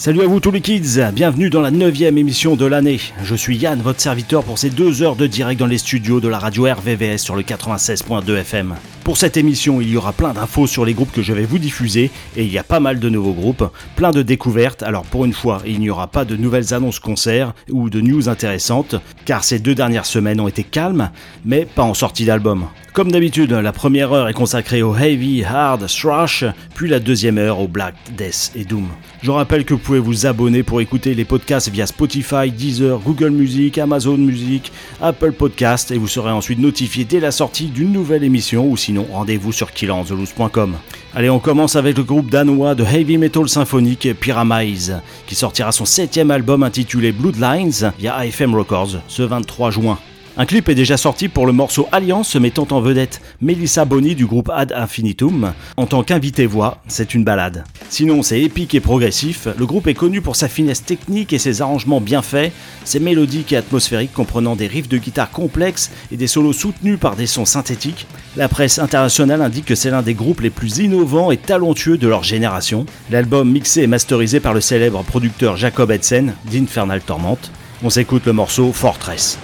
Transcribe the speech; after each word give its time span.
Salut 0.00 0.22
à 0.22 0.26
vous 0.26 0.40
tous 0.40 0.50
les 0.50 0.62
kids, 0.62 0.98
bienvenue 1.12 1.50
dans 1.50 1.60
la 1.60 1.70
neuvième 1.70 2.16
émission 2.16 2.56
de 2.56 2.64
l'année. 2.64 2.98
Je 3.22 3.34
suis 3.34 3.58
Yann, 3.58 3.82
votre 3.82 4.00
serviteur 4.00 4.44
pour 4.44 4.56
ces 4.56 4.70
deux 4.70 5.02
heures 5.02 5.14
de 5.14 5.26
direct 5.26 5.60
dans 5.60 5.66
les 5.66 5.76
studios 5.76 6.20
de 6.20 6.28
la 6.28 6.38
radio 6.38 6.64
RVVS 6.64 7.18
sur 7.18 7.36
le 7.36 7.42
96.2 7.42 8.34
FM. 8.38 8.76
Pour 9.04 9.16
cette 9.16 9.38
émission, 9.38 9.80
il 9.80 9.88
y 9.88 9.96
aura 9.96 10.12
plein 10.12 10.34
d'infos 10.34 10.66
sur 10.66 10.84
les 10.84 10.92
groupes 10.92 11.10
que 11.10 11.22
je 11.22 11.32
vais 11.32 11.44
vous 11.44 11.58
diffuser 11.58 12.10
et 12.36 12.44
il 12.44 12.52
y 12.52 12.58
a 12.58 12.62
pas 12.62 12.80
mal 12.80 13.00
de 13.00 13.08
nouveaux 13.08 13.32
groupes, 13.32 13.64
plein 13.96 14.10
de 14.10 14.22
découvertes. 14.22 14.82
Alors 14.82 15.04
pour 15.04 15.24
une 15.24 15.32
fois, 15.32 15.62
il 15.66 15.80
n'y 15.80 15.90
aura 15.90 16.06
pas 16.06 16.24
de 16.24 16.36
nouvelles 16.36 16.74
annonces 16.74 17.00
concerts 17.00 17.54
ou 17.70 17.88
de 17.88 18.00
news 18.00 18.28
intéressantes 18.28 18.96
car 19.24 19.42
ces 19.42 19.58
deux 19.58 19.74
dernières 19.74 20.06
semaines 20.06 20.40
ont 20.40 20.48
été 20.48 20.64
calmes, 20.64 21.10
mais 21.44 21.64
pas 21.64 21.82
en 21.82 21.94
sortie 21.94 22.26
d'album. 22.26 22.66
Comme 22.92 23.12
d'habitude, 23.12 23.52
la 23.52 23.72
première 23.72 24.12
heure 24.12 24.28
est 24.28 24.34
consacrée 24.34 24.82
au 24.82 24.96
heavy, 24.96 25.44
hard, 25.44 25.86
thrash, 25.86 26.44
puis 26.74 26.90
la 26.90 26.98
deuxième 26.98 27.38
heure 27.38 27.60
au 27.60 27.68
black, 27.68 27.94
death 28.16 28.50
et 28.56 28.64
doom. 28.64 28.88
Je 29.22 29.30
rappelle 29.30 29.64
que 29.64 29.74
vous 29.74 29.80
pouvez 29.80 30.00
vous 30.00 30.26
abonner 30.26 30.64
pour 30.64 30.80
écouter 30.80 31.14
les 31.14 31.24
podcasts 31.24 31.68
via 31.68 31.86
Spotify, 31.86 32.50
Deezer, 32.50 32.98
Google 32.98 33.30
Music, 33.30 33.78
Amazon 33.78 34.16
Music, 34.16 34.72
Apple 35.00 35.32
Podcast 35.32 35.92
et 35.92 35.98
vous 35.98 36.08
serez 36.08 36.32
ensuite 36.32 36.58
notifié 36.58 37.04
dès 37.04 37.20
la 37.20 37.30
sortie 37.30 37.66
d'une 37.66 37.92
nouvelle 37.92 38.24
émission 38.24 38.68
ou 38.68 38.76
sinon 38.90 39.06
rendez-vous 39.08 39.52
sur 39.52 39.70
killantheloose.com. 39.70 40.74
Allez, 41.14 41.30
on 41.30 41.38
commence 41.38 41.76
avec 41.76 41.96
le 41.96 42.02
groupe 42.02 42.28
danois 42.28 42.74
de 42.74 42.82
heavy 42.82 43.18
metal 43.18 43.48
symphonique 43.48 44.08
Pyramize 44.18 45.00
qui 45.28 45.36
sortira 45.36 45.70
son 45.70 45.84
septième 45.84 46.32
album 46.32 46.64
intitulé 46.64 47.12
Bloodlines 47.12 47.92
via 48.00 48.16
AFM 48.16 48.52
Records 48.56 48.96
ce 49.06 49.22
23 49.22 49.70
juin. 49.70 49.98
Un 50.36 50.46
clip 50.46 50.68
est 50.68 50.76
déjà 50.76 50.96
sorti 50.96 51.28
pour 51.28 51.44
le 51.44 51.52
morceau 51.52 51.88
Alliance 51.90 52.36
mettant 52.36 52.66
en 52.70 52.80
vedette 52.80 53.20
Melissa 53.40 53.84
Boni 53.84 54.14
du 54.14 54.26
groupe 54.26 54.48
Ad 54.54 54.72
Infinitum. 54.72 55.52
En 55.76 55.86
tant 55.86 56.04
qu'invité 56.04 56.46
voix, 56.46 56.78
c'est 56.86 57.14
une 57.14 57.24
balade. 57.24 57.64
Sinon, 57.88 58.22
c'est 58.22 58.40
épique 58.40 58.74
et 58.74 58.80
progressif. 58.80 59.48
Le 59.58 59.66
groupe 59.66 59.88
est 59.88 59.94
connu 59.94 60.20
pour 60.20 60.36
sa 60.36 60.48
finesse 60.48 60.84
technique 60.84 61.32
et 61.32 61.38
ses 61.38 61.62
arrangements 61.62 62.00
bien 62.00 62.22
faits, 62.22 62.52
ses 62.84 63.00
mélodiques 63.00 63.52
et 63.52 63.56
atmosphériques 63.56 64.12
comprenant 64.12 64.54
des 64.54 64.68
riffs 64.68 64.88
de 64.88 64.98
guitare 64.98 65.30
complexes 65.30 65.90
et 66.12 66.16
des 66.16 66.28
solos 66.28 66.52
soutenus 66.52 66.98
par 66.98 67.16
des 67.16 67.26
sons 67.26 67.44
synthétiques. 67.44 68.06
La 68.36 68.48
presse 68.48 68.78
internationale 68.78 69.42
indique 69.42 69.66
que 69.66 69.74
c'est 69.74 69.90
l'un 69.90 70.02
des 70.02 70.14
groupes 70.14 70.42
les 70.42 70.50
plus 70.50 70.78
innovants 70.78 71.32
et 71.32 71.38
talentueux 71.38 71.98
de 71.98 72.06
leur 72.06 72.22
génération. 72.22 72.86
L'album 73.10 73.50
mixé 73.50 73.82
et 73.82 73.88
masterisé 73.88 74.38
par 74.38 74.54
le 74.54 74.60
célèbre 74.60 75.02
producteur 75.02 75.56
Jacob 75.56 75.90
Edsen 75.90 76.34
d'Infernal 76.50 77.00
Torment. 77.00 77.38
On 77.82 77.90
s'écoute 77.90 78.26
le 78.26 78.32
morceau 78.32 78.72
Fortress. 78.72 79.38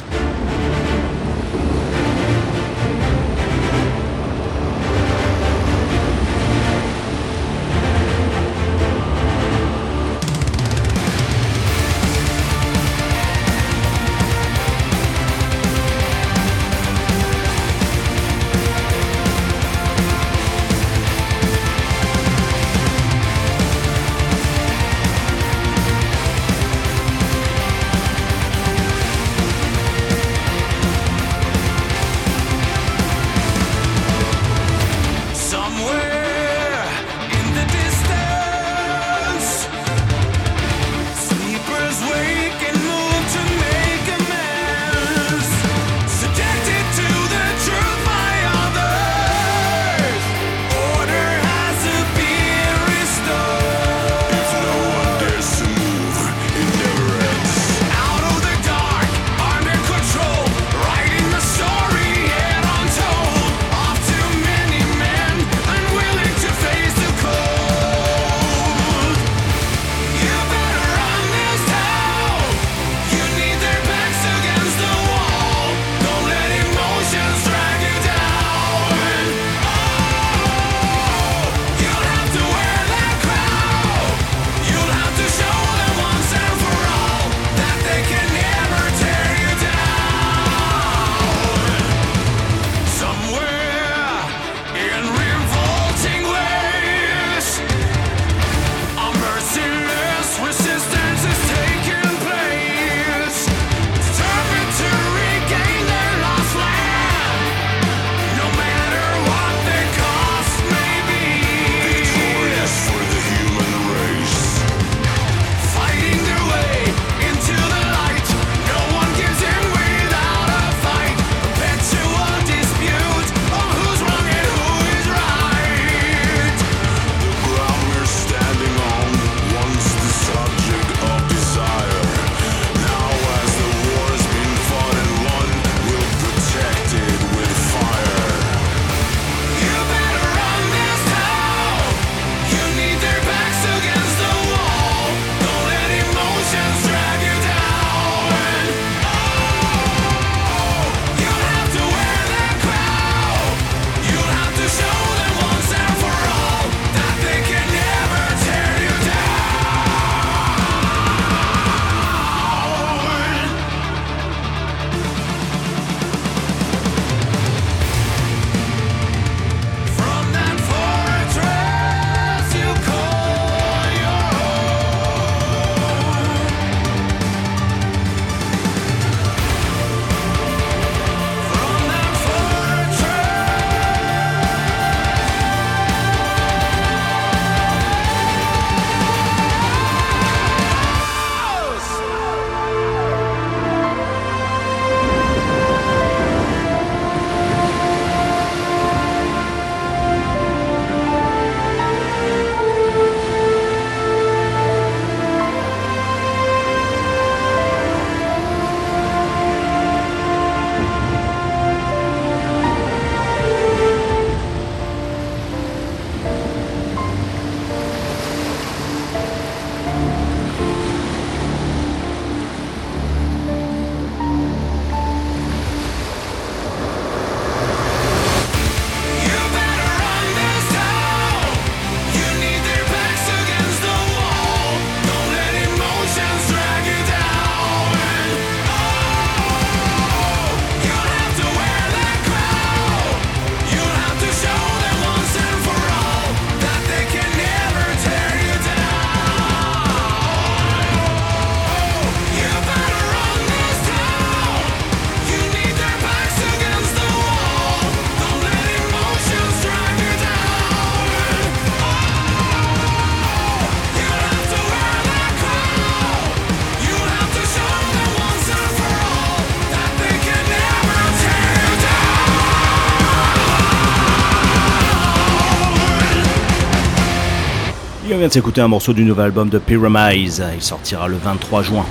On 278.16 278.18
vient 278.18 278.28
de 278.28 278.32
s'écouter 278.32 278.62
un 278.62 278.68
morceau 278.68 278.94
du 278.94 279.04
nouvel 279.04 279.26
album 279.26 279.50
de 279.50 279.58
Pyramids. 279.58 280.40
Il 280.54 280.62
sortira 280.62 281.06
le 281.06 281.18
23 281.18 281.62
juin. 281.62 281.84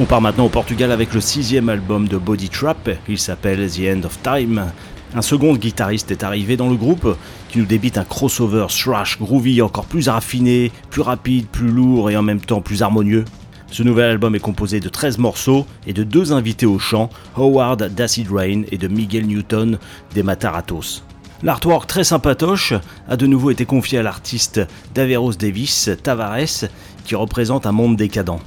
On 0.00 0.06
part 0.06 0.22
maintenant 0.22 0.46
au 0.46 0.48
Portugal 0.48 0.90
avec 0.90 1.12
le 1.12 1.20
sixième 1.20 1.68
album 1.68 2.08
de 2.08 2.16
Body 2.16 2.48
Trap. 2.48 2.88
Il 3.10 3.18
s'appelle 3.18 3.70
The 3.70 3.80
End 3.94 4.04
of 4.04 4.18
Time. 4.22 4.72
Un 5.14 5.20
second 5.20 5.54
guitariste 5.54 6.10
est 6.10 6.24
arrivé 6.24 6.56
dans 6.56 6.70
le 6.70 6.76
groupe 6.76 7.18
qui 7.50 7.58
nous 7.58 7.66
débite 7.66 7.98
un 7.98 8.04
crossover 8.04 8.68
thrash 8.70 9.18
groovy 9.18 9.60
encore 9.60 9.84
plus 9.84 10.08
raffiné, 10.08 10.72
plus 10.88 11.02
rapide, 11.02 11.46
plus 11.46 11.68
lourd 11.68 12.10
et 12.10 12.16
en 12.16 12.22
même 12.22 12.40
temps 12.40 12.62
plus 12.62 12.80
harmonieux. 12.82 13.26
Ce 13.70 13.82
nouvel 13.82 14.12
album 14.12 14.34
est 14.34 14.40
composé 14.40 14.80
de 14.80 14.88
13 14.88 15.18
morceaux 15.18 15.66
et 15.86 15.92
de 15.92 16.04
deux 16.04 16.32
invités 16.32 16.64
au 16.64 16.78
chant, 16.78 17.10
Howard 17.36 17.94
d'Acid 17.94 18.32
Rain 18.32 18.62
et 18.72 18.78
de 18.78 18.88
Miguel 18.88 19.26
Newton 19.26 19.78
des 20.14 20.22
Mataratos. 20.22 21.02
L'artwork 21.42 21.86
très 21.86 22.04
sympatoche 22.04 22.72
a 23.08 23.16
de 23.16 23.26
nouveau 23.26 23.50
été 23.50 23.66
confié 23.66 23.98
à 23.98 24.02
l'artiste 24.02 24.60
Daveros 24.94 25.34
Davis 25.34 25.90
Tavares 26.02 26.68
qui 27.04 27.14
représente 27.14 27.66
un 27.66 27.72
monde 27.72 27.96
décadent. 27.96 28.40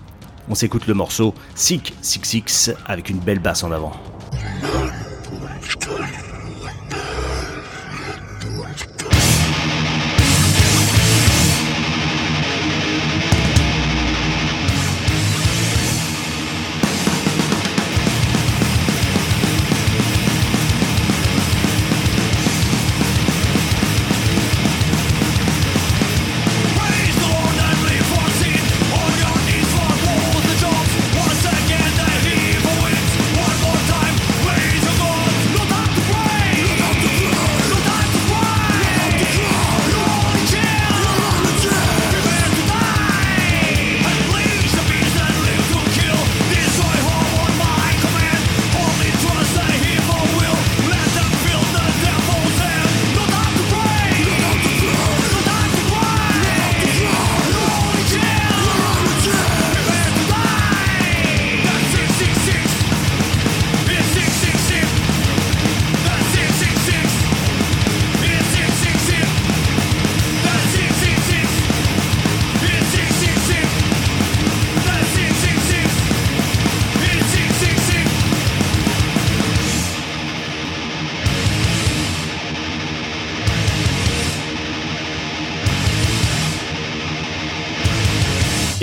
On 0.49 0.55
s'écoute 0.55 0.87
le 0.87 0.95
morceau 0.95 1.35
Sick 1.53 1.93
Six 2.01 2.21
Six 2.23 2.71
avec 2.87 3.09
une 3.09 3.19
belle 3.19 3.39
basse 3.39 3.63
en 3.63 3.71
avant. 3.71 3.93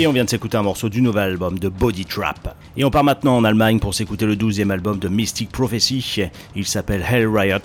On 0.07 0.13
vient 0.13 0.23
de 0.23 0.29
s'écouter 0.29 0.55
un 0.55 0.63
morceau 0.63 0.87
du 0.87 1.01
nouvel 1.01 1.31
album 1.31 1.59
de 1.59 1.67
Body 1.67 2.05
Trap. 2.05 2.55
Et 2.77 2.85
on 2.85 2.89
part 2.89 3.03
maintenant 3.03 3.35
en 3.35 3.43
Allemagne 3.43 3.79
pour 3.79 3.93
s'écouter 3.93 4.25
le 4.25 4.35
12e 4.35 4.69
album 4.69 4.99
de 4.99 5.09
Mystic 5.09 5.51
Prophecy. 5.51 6.21
Il 6.55 6.65
s'appelle 6.65 7.05
Hell 7.09 7.27
Riot 7.27 7.57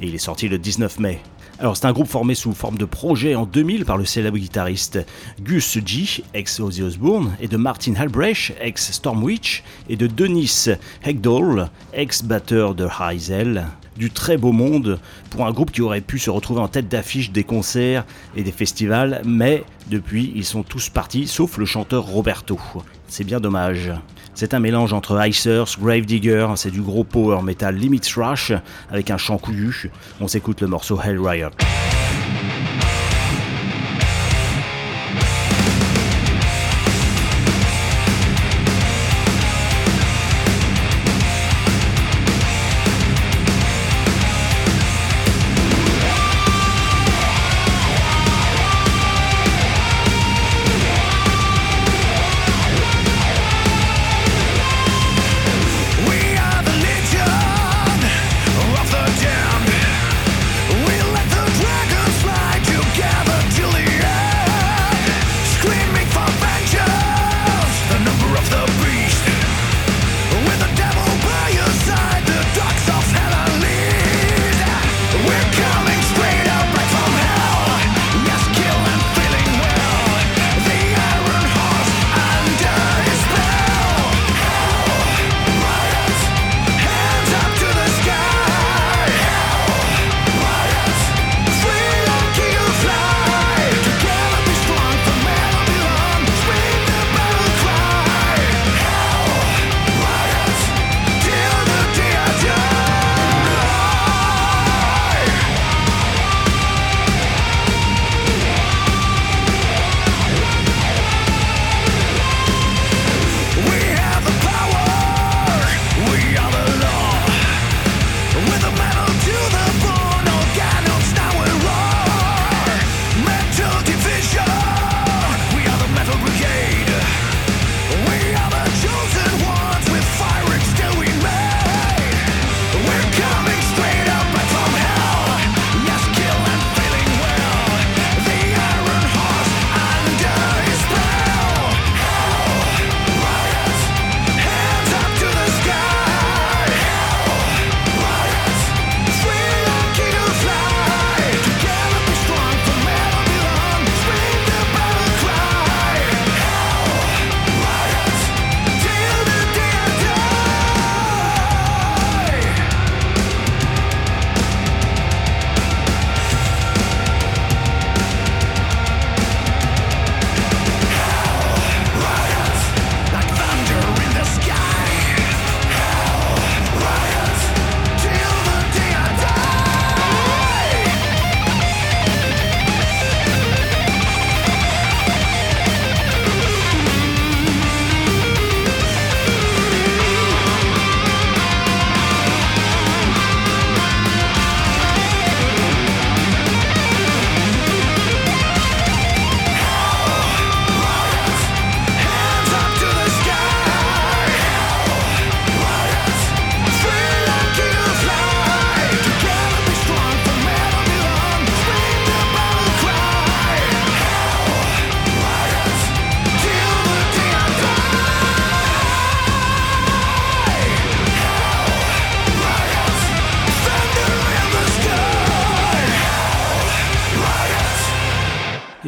et 0.00 0.06
il 0.06 0.14
est 0.14 0.18
sorti 0.18 0.48
le 0.48 0.58
19 0.58 1.00
mai. 1.00 1.18
Alors 1.58 1.76
c'est 1.76 1.86
un 1.86 1.92
groupe 1.92 2.06
formé 2.06 2.34
sous 2.34 2.52
forme 2.52 2.78
de 2.78 2.84
projet 2.84 3.34
en 3.34 3.46
2000 3.46 3.84
par 3.84 3.96
le 3.96 4.04
célèbre 4.04 4.38
guitariste 4.38 5.04
Gus 5.42 5.78
G, 5.84 6.22
ex-Ozzy 6.34 6.82
Osbourne, 6.82 7.36
et 7.40 7.48
de 7.48 7.56
Martin 7.56 7.94
Halbrecht, 7.96 8.54
ex-Stormwitch, 8.60 9.64
et 9.88 9.96
de 9.96 10.06
Denis 10.06 10.68
Hegdahl, 11.04 11.68
ex-batteur 11.92 12.74
de 12.74 12.86
Heisel 13.00 13.66
du 13.96 14.10
très 14.10 14.36
beau 14.36 14.52
monde 14.52 14.98
pour 15.30 15.46
un 15.46 15.52
groupe 15.52 15.70
qui 15.70 15.82
aurait 15.82 16.00
pu 16.00 16.18
se 16.18 16.30
retrouver 16.30 16.60
en 16.60 16.68
tête 16.68 16.88
d'affiche 16.88 17.30
des 17.30 17.44
concerts 17.44 18.04
et 18.36 18.42
des 18.42 18.52
festivals, 18.52 19.22
mais 19.24 19.64
depuis 19.88 20.32
ils 20.34 20.44
sont 20.44 20.62
tous 20.62 20.88
partis 20.88 21.26
sauf 21.26 21.58
le 21.58 21.64
chanteur 21.64 22.04
Roberto. 22.04 22.58
C'est 23.08 23.24
bien 23.24 23.40
dommage. 23.40 23.92
C'est 24.34 24.54
un 24.54 24.60
mélange 24.60 24.94
entre 24.94 25.24
Icers, 25.26 25.76
Gravedigger, 25.78 26.48
c'est 26.56 26.70
du 26.70 26.80
gros 26.80 27.04
power 27.04 27.42
metal 27.42 27.76
limit 27.76 28.00
thrash 28.00 28.52
avec 28.90 29.10
un 29.10 29.18
chant 29.18 29.36
couillu. 29.36 29.90
On 30.20 30.28
s'écoute 30.28 30.62
le 30.62 30.68
morceau 30.68 30.98
Hell 31.00 31.20
Riot. 31.20 31.50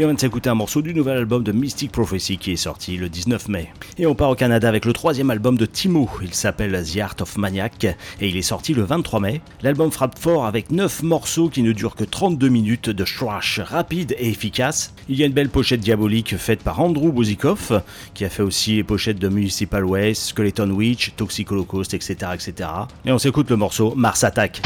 Vient 0.06 0.14
de 0.14 0.20
s'écouter 0.20 0.50
un 0.50 0.54
morceau 0.54 0.82
du 0.82 0.92
nouvel 0.92 1.16
album 1.16 1.42
de 1.42 1.52
Mystic 1.52 1.90
Prophecy 1.90 2.37
qui 2.37 2.52
est 2.52 2.56
sorti 2.56 2.96
le 2.96 3.08
19 3.08 3.49
mai. 3.49 3.73
Et 3.96 4.06
on 4.06 4.14
part 4.14 4.30
au 4.30 4.34
Canada 4.34 4.68
avec 4.68 4.84
le 4.84 4.92
troisième 4.92 5.30
album 5.30 5.56
de 5.56 5.66
Timo. 5.66 6.11
Il 6.20 6.34
s'appelle 6.34 6.82
The 6.84 6.99
Art 6.99 7.16
of 7.20 7.38
Maniac 7.38 7.84
et 7.84 8.28
il 8.28 8.37
est 8.37 8.42
sorti 8.42 8.75
le 8.75 8.82
23 8.82 9.20
mai. 9.20 9.40
L'album 9.62 9.90
frappe 9.90 10.18
fort 10.18 10.44
avec 10.44 10.70
9 10.70 11.04
morceaux 11.04 11.49
qui 11.49 11.62
ne 11.62 11.73
durent 11.73 11.94
que 11.94 12.04
32 12.04 12.49
minutes 12.49 12.90
de 12.90 13.04
thrash 13.04 13.61
rapide 13.61 14.14
et 14.18 14.28
efficace. 14.28 14.94
Il 15.08 15.16
y 15.16 15.23
a 15.23 15.26
une 15.26 15.32
belle 15.32 15.49
pochette 15.49 15.80
diabolique 15.80 16.37
faite 16.37 16.62
par 16.62 16.80
Andrew 16.80 17.11
Bozikov 17.11 17.82
qui 18.12 18.25
a 18.25 18.28
fait 18.28 18.42
aussi 18.42 18.76
les 18.76 18.84
pochettes 18.84 19.18
de 19.18 19.28
Municipal 19.28 19.84
Waste, 19.84 20.23
Skeleton 20.23 20.70
Witch, 20.70 21.12
Toxic 21.16 21.50
Holocaust, 21.50 21.94
etc. 21.94 22.32
etc. 22.34 22.68
Et 23.06 23.12
on 23.12 23.18
s'écoute 23.18 23.49
le 23.49 23.56
morceau 23.56 23.94
Mars 23.96 24.25
Attack. 24.25 24.61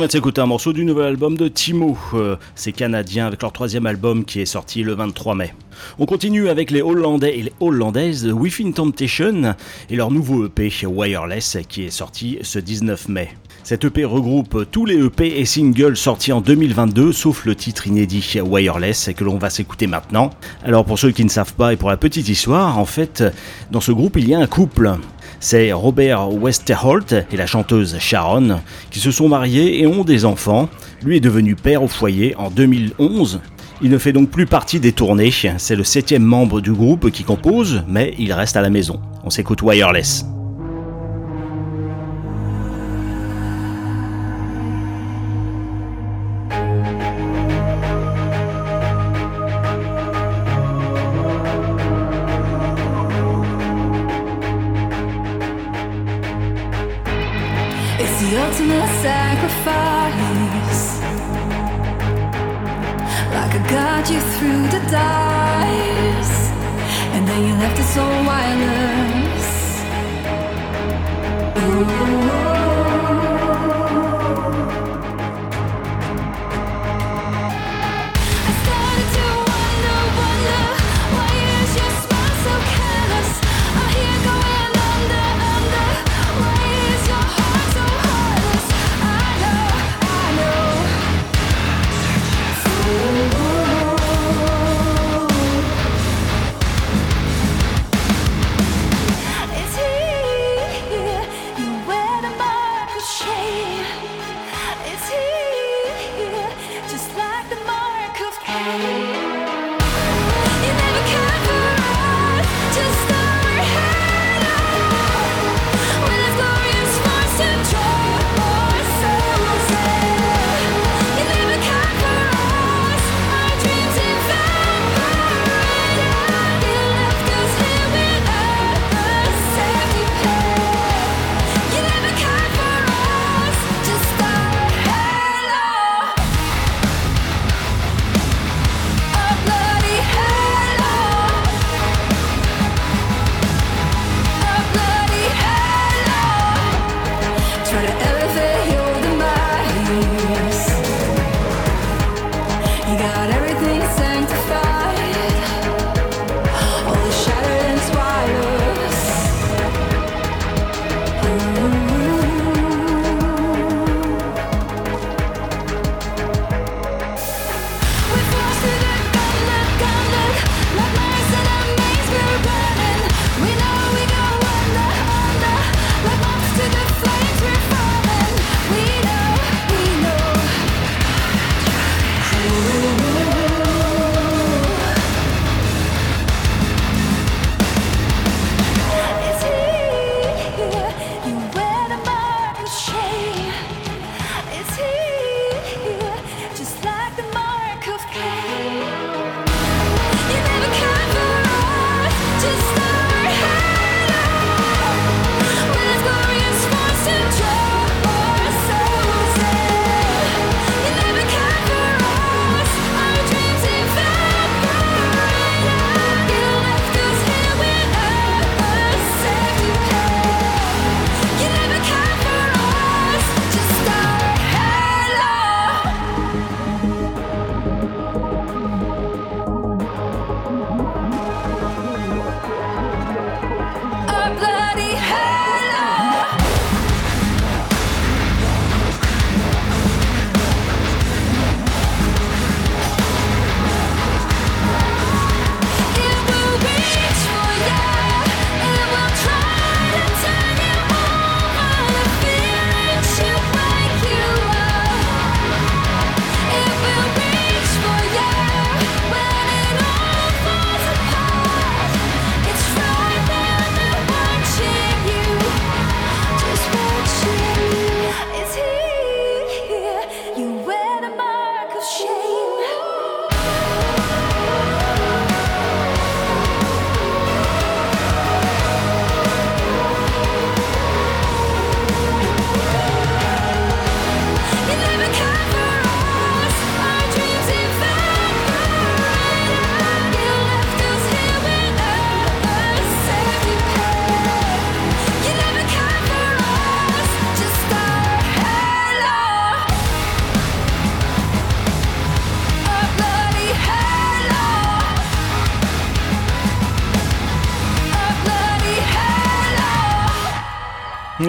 Et 0.00 0.02
on 0.02 0.06
va 0.06 0.10
s'écouter 0.10 0.40
un 0.40 0.46
morceau 0.46 0.72
du 0.72 0.86
nouvel 0.86 1.04
album 1.04 1.36
de 1.36 1.46
Timo. 1.46 1.98
Euh, 2.14 2.36
c'est 2.54 2.72
canadien 2.72 3.26
avec 3.26 3.42
leur 3.42 3.52
troisième 3.52 3.84
album 3.84 4.24
qui 4.24 4.40
est 4.40 4.46
sorti 4.46 4.82
le 4.82 4.94
23 4.94 5.34
mai. 5.34 5.52
On 5.98 6.06
continue 6.06 6.48
avec 6.48 6.70
les 6.70 6.80
Hollandais 6.80 7.38
et 7.38 7.42
les 7.42 7.52
Hollandaises 7.60 8.22
de 8.22 8.32
Within 8.32 8.72
Temptation 8.72 9.54
et 9.90 9.96
leur 9.96 10.10
nouveau 10.10 10.46
EP 10.46 10.70
Wireless 10.86 11.58
qui 11.68 11.84
est 11.84 11.90
sorti 11.90 12.38
ce 12.40 12.58
19 12.58 13.10
mai. 13.10 13.28
Cet 13.62 13.84
EP 13.84 14.06
regroupe 14.06 14.70
tous 14.70 14.86
les 14.86 15.04
EP 15.04 15.38
et 15.38 15.44
singles 15.44 15.98
sortis 15.98 16.32
en 16.32 16.40
2022, 16.40 17.12
sauf 17.12 17.44
le 17.44 17.54
titre 17.54 17.86
inédit 17.86 18.38
Wireless 18.42 19.10
que 19.14 19.24
l'on 19.24 19.36
va 19.36 19.50
s'écouter 19.50 19.86
maintenant. 19.86 20.30
Alors 20.64 20.86
pour 20.86 20.98
ceux 20.98 21.10
qui 21.10 21.24
ne 21.24 21.30
savent 21.30 21.52
pas 21.54 21.74
et 21.74 21.76
pour 21.76 21.90
la 21.90 21.98
petite 21.98 22.30
histoire, 22.30 22.78
en 22.78 22.86
fait, 22.86 23.22
dans 23.70 23.82
ce 23.82 23.92
groupe 23.92 24.16
il 24.16 24.26
y 24.26 24.34
a 24.34 24.38
un 24.38 24.46
couple. 24.46 24.96
C'est 25.42 25.72
Robert 25.72 26.28
Westerholt 26.30 27.14
et 27.32 27.36
la 27.36 27.46
chanteuse 27.46 27.98
Sharon 27.98 28.60
qui 28.90 29.00
se 29.00 29.10
sont 29.10 29.26
mariés 29.26 29.80
et 29.80 29.86
ont 29.86 30.04
des 30.04 30.26
enfants. 30.26 30.68
Lui 31.02 31.16
est 31.16 31.20
devenu 31.20 31.56
père 31.56 31.82
au 31.82 31.88
foyer 31.88 32.36
en 32.36 32.50
2011. 32.50 33.40
Il 33.80 33.90
ne 33.90 33.96
fait 33.96 34.12
donc 34.12 34.28
plus 34.28 34.44
partie 34.44 34.80
des 34.80 34.92
tournées, 34.92 35.32
c'est 35.56 35.76
le 35.76 35.84
septième 35.84 36.22
membre 36.22 36.60
du 36.60 36.72
groupe 36.72 37.10
qui 37.10 37.24
compose, 37.24 37.82
mais 37.88 38.14
il 38.18 38.34
reste 38.34 38.58
à 38.58 38.60
la 38.60 38.68
maison. 38.68 39.00
On 39.24 39.30
s'écoute 39.30 39.62
Wireless. 39.62 40.26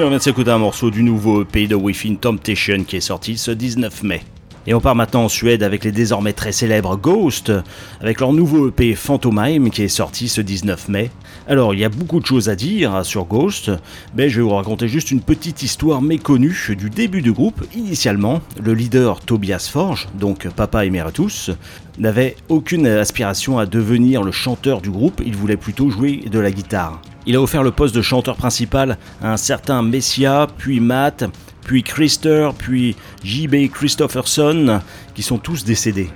On 0.03 0.09
vient 0.09 0.17
de 0.17 0.23
s'écouter 0.23 0.49
un 0.49 0.57
morceau 0.57 0.89
du 0.89 1.03
nouveau 1.03 1.43
EP 1.43 1.67
de 1.67 1.75
Within 1.75 2.15
Temptation 2.15 2.83
qui 2.85 2.95
est 2.95 3.01
sorti 3.01 3.37
ce 3.37 3.51
19 3.51 4.01
mai. 4.03 4.21
Et 4.65 4.73
on 4.73 4.79
part 4.79 4.95
maintenant 4.95 5.25
en 5.25 5.29
Suède 5.29 5.61
avec 5.61 5.83
les 5.83 5.91
désormais 5.91 6.33
très 6.33 6.51
célèbres 6.51 6.95
Ghost, 6.95 7.51
avec 7.99 8.19
leur 8.19 8.33
nouveau 8.33 8.69
EP 8.69 8.95
Phantomime 8.95 9.69
qui 9.69 9.83
est 9.83 9.87
sorti 9.87 10.27
ce 10.27 10.41
19 10.41 10.89
mai. 10.89 11.11
Alors 11.47 11.75
il 11.75 11.79
y 11.79 11.83
a 11.83 11.89
beaucoup 11.89 12.19
de 12.19 12.25
choses 12.25 12.49
à 12.49 12.55
dire 12.55 13.05
sur 13.05 13.25
Ghost, 13.25 13.71
mais 14.15 14.29
je 14.29 14.37
vais 14.37 14.43
vous 14.43 14.55
raconter 14.55 14.87
juste 14.87 15.11
une 15.11 15.21
petite 15.21 15.61
histoire 15.61 16.01
méconnue 16.01 16.57
du 16.69 16.89
début 16.89 17.21
du 17.21 17.31
groupe. 17.31 17.63
Initialement, 17.75 18.41
le 18.63 18.73
leader 18.73 19.19
Tobias 19.19 19.69
Forge, 19.71 20.07
donc 20.15 20.47
Papa 20.49 20.85
Emeritus, 20.85 21.51
n'avait 21.99 22.37
aucune 22.49 22.87
aspiration 22.87 23.59
à 23.59 23.67
devenir 23.67 24.23
le 24.23 24.31
chanteur 24.31 24.81
du 24.81 24.89
groupe, 24.89 25.21
il 25.23 25.35
voulait 25.35 25.57
plutôt 25.57 25.89
jouer 25.89 26.23
de 26.31 26.39
la 26.39 26.49
guitare. 26.49 27.01
Il 27.25 27.35
a 27.35 27.41
offert 27.41 27.63
le 27.63 27.71
poste 27.71 27.95
de 27.95 28.01
chanteur 28.01 28.35
principal 28.35 28.97
à 29.21 29.33
un 29.33 29.37
certain 29.37 29.81
Messia, 29.81 30.47
puis 30.57 30.79
Matt, 30.79 31.25
puis 31.63 31.83
Christer, 31.83 32.49
puis 32.57 32.95
J.B. 33.23 33.69
Christopherson, 33.71 34.81
qui 35.13 35.21
sont 35.21 35.37
tous 35.37 35.63
décédés. 35.63 36.09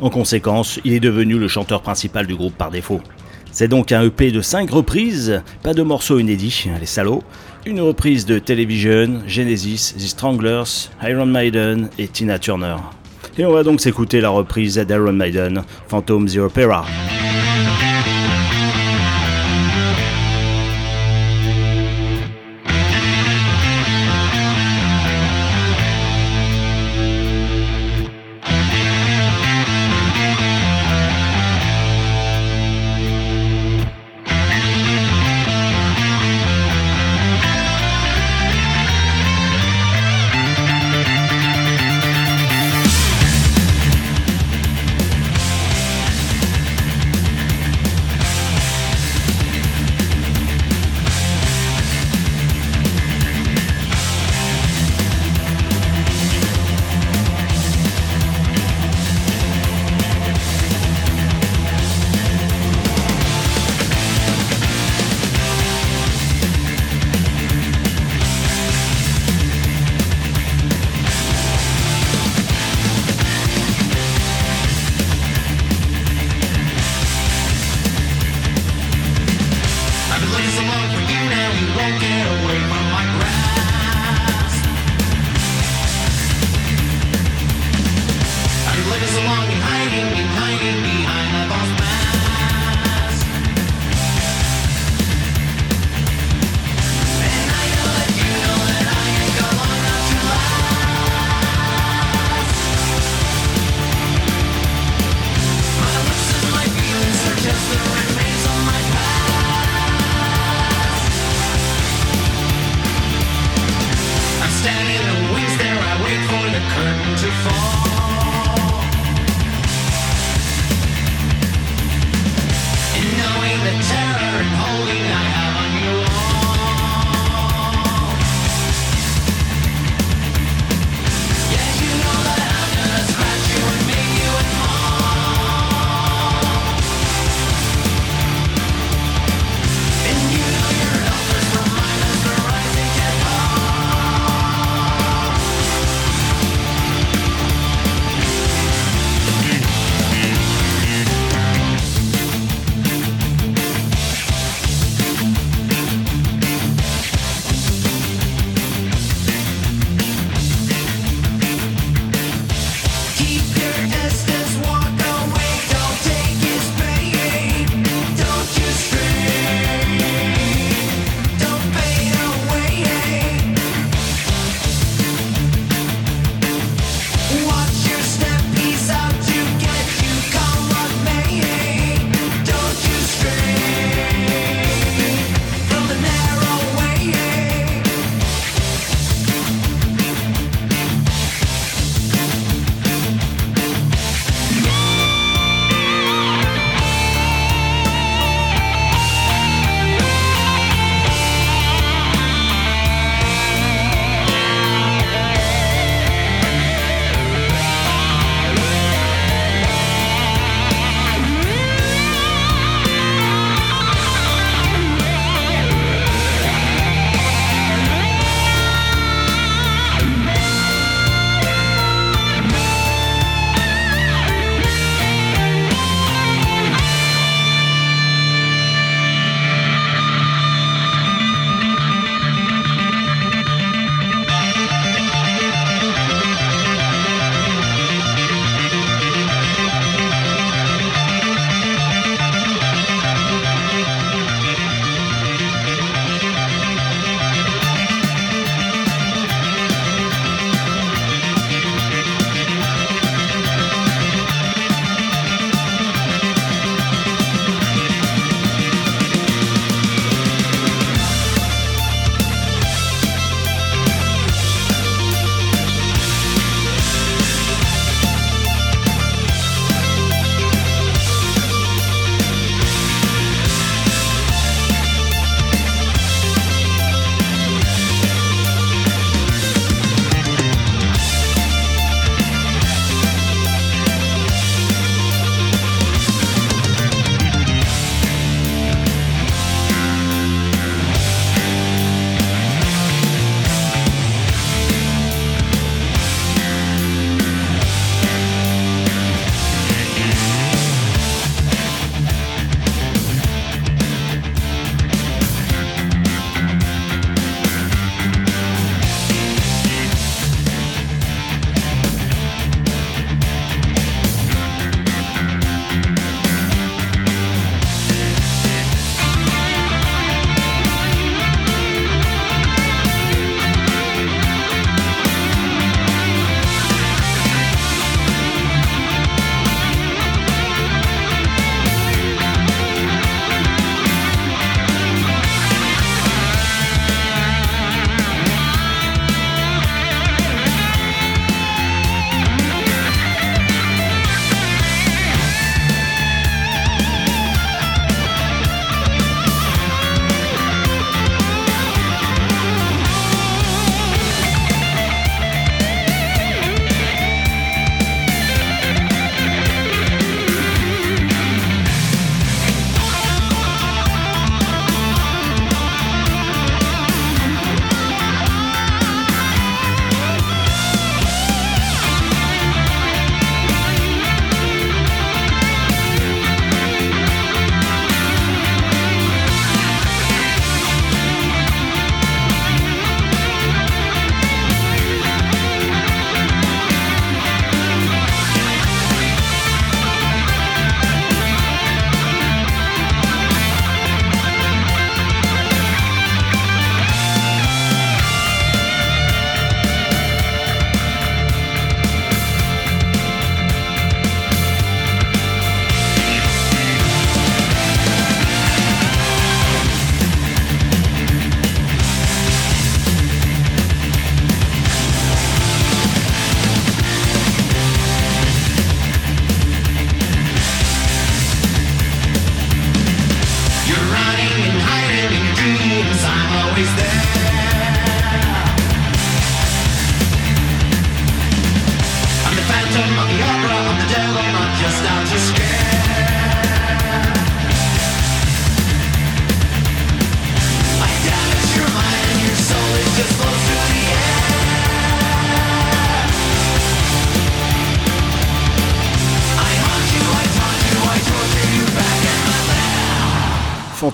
En 0.00 0.10
conséquence, 0.10 0.80
il 0.84 0.92
est 0.92 1.00
devenu 1.00 1.38
le 1.38 1.48
chanteur 1.48 1.82
principal 1.82 2.26
du 2.26 2.34
groupe 2.34 2.54
par 2.54 2.70
défaut. 2.70 3.00
C'est 3.50 3.68
donc 3.68 3.92
un 3.92 4.02
EP 4.02 4.32
de 4.32 4.40
5 4.40 4.70
reprises, 4.70 5.42
pas 5.62 5.74
de 5.74 5.82
morceaux 5.82 6.18
inédits, 6.18 6.68
les 6.80 6.86
salauds. 6.86 7.22
Une 7.66 7.80
reprise 7.80 8.24
de 8.24 8.38
Television, 8.38 9.20
Genesis, 9.26 9.94
The 9.96 10.00
Stranglers, 10.00 10.88
Iron 11.02 11.26
Maiden 11.26 11.90
et 11.98 12.08
Tina 12.08 12.38
Turner. 12.38 12.76
Et 13.38 13.44
on 13.44 13.52
va 13.52 13.62
donc 13.62 13.80
s'écouter 13.80 14.20
la 14.20 14.30
reprise 14.30 14.78
d'Iron 14.78 15.12
Maiden, 15.12 15.62
Phantom 15.88 16.26
the 16.26 16.38
Opera. 16.38 16.84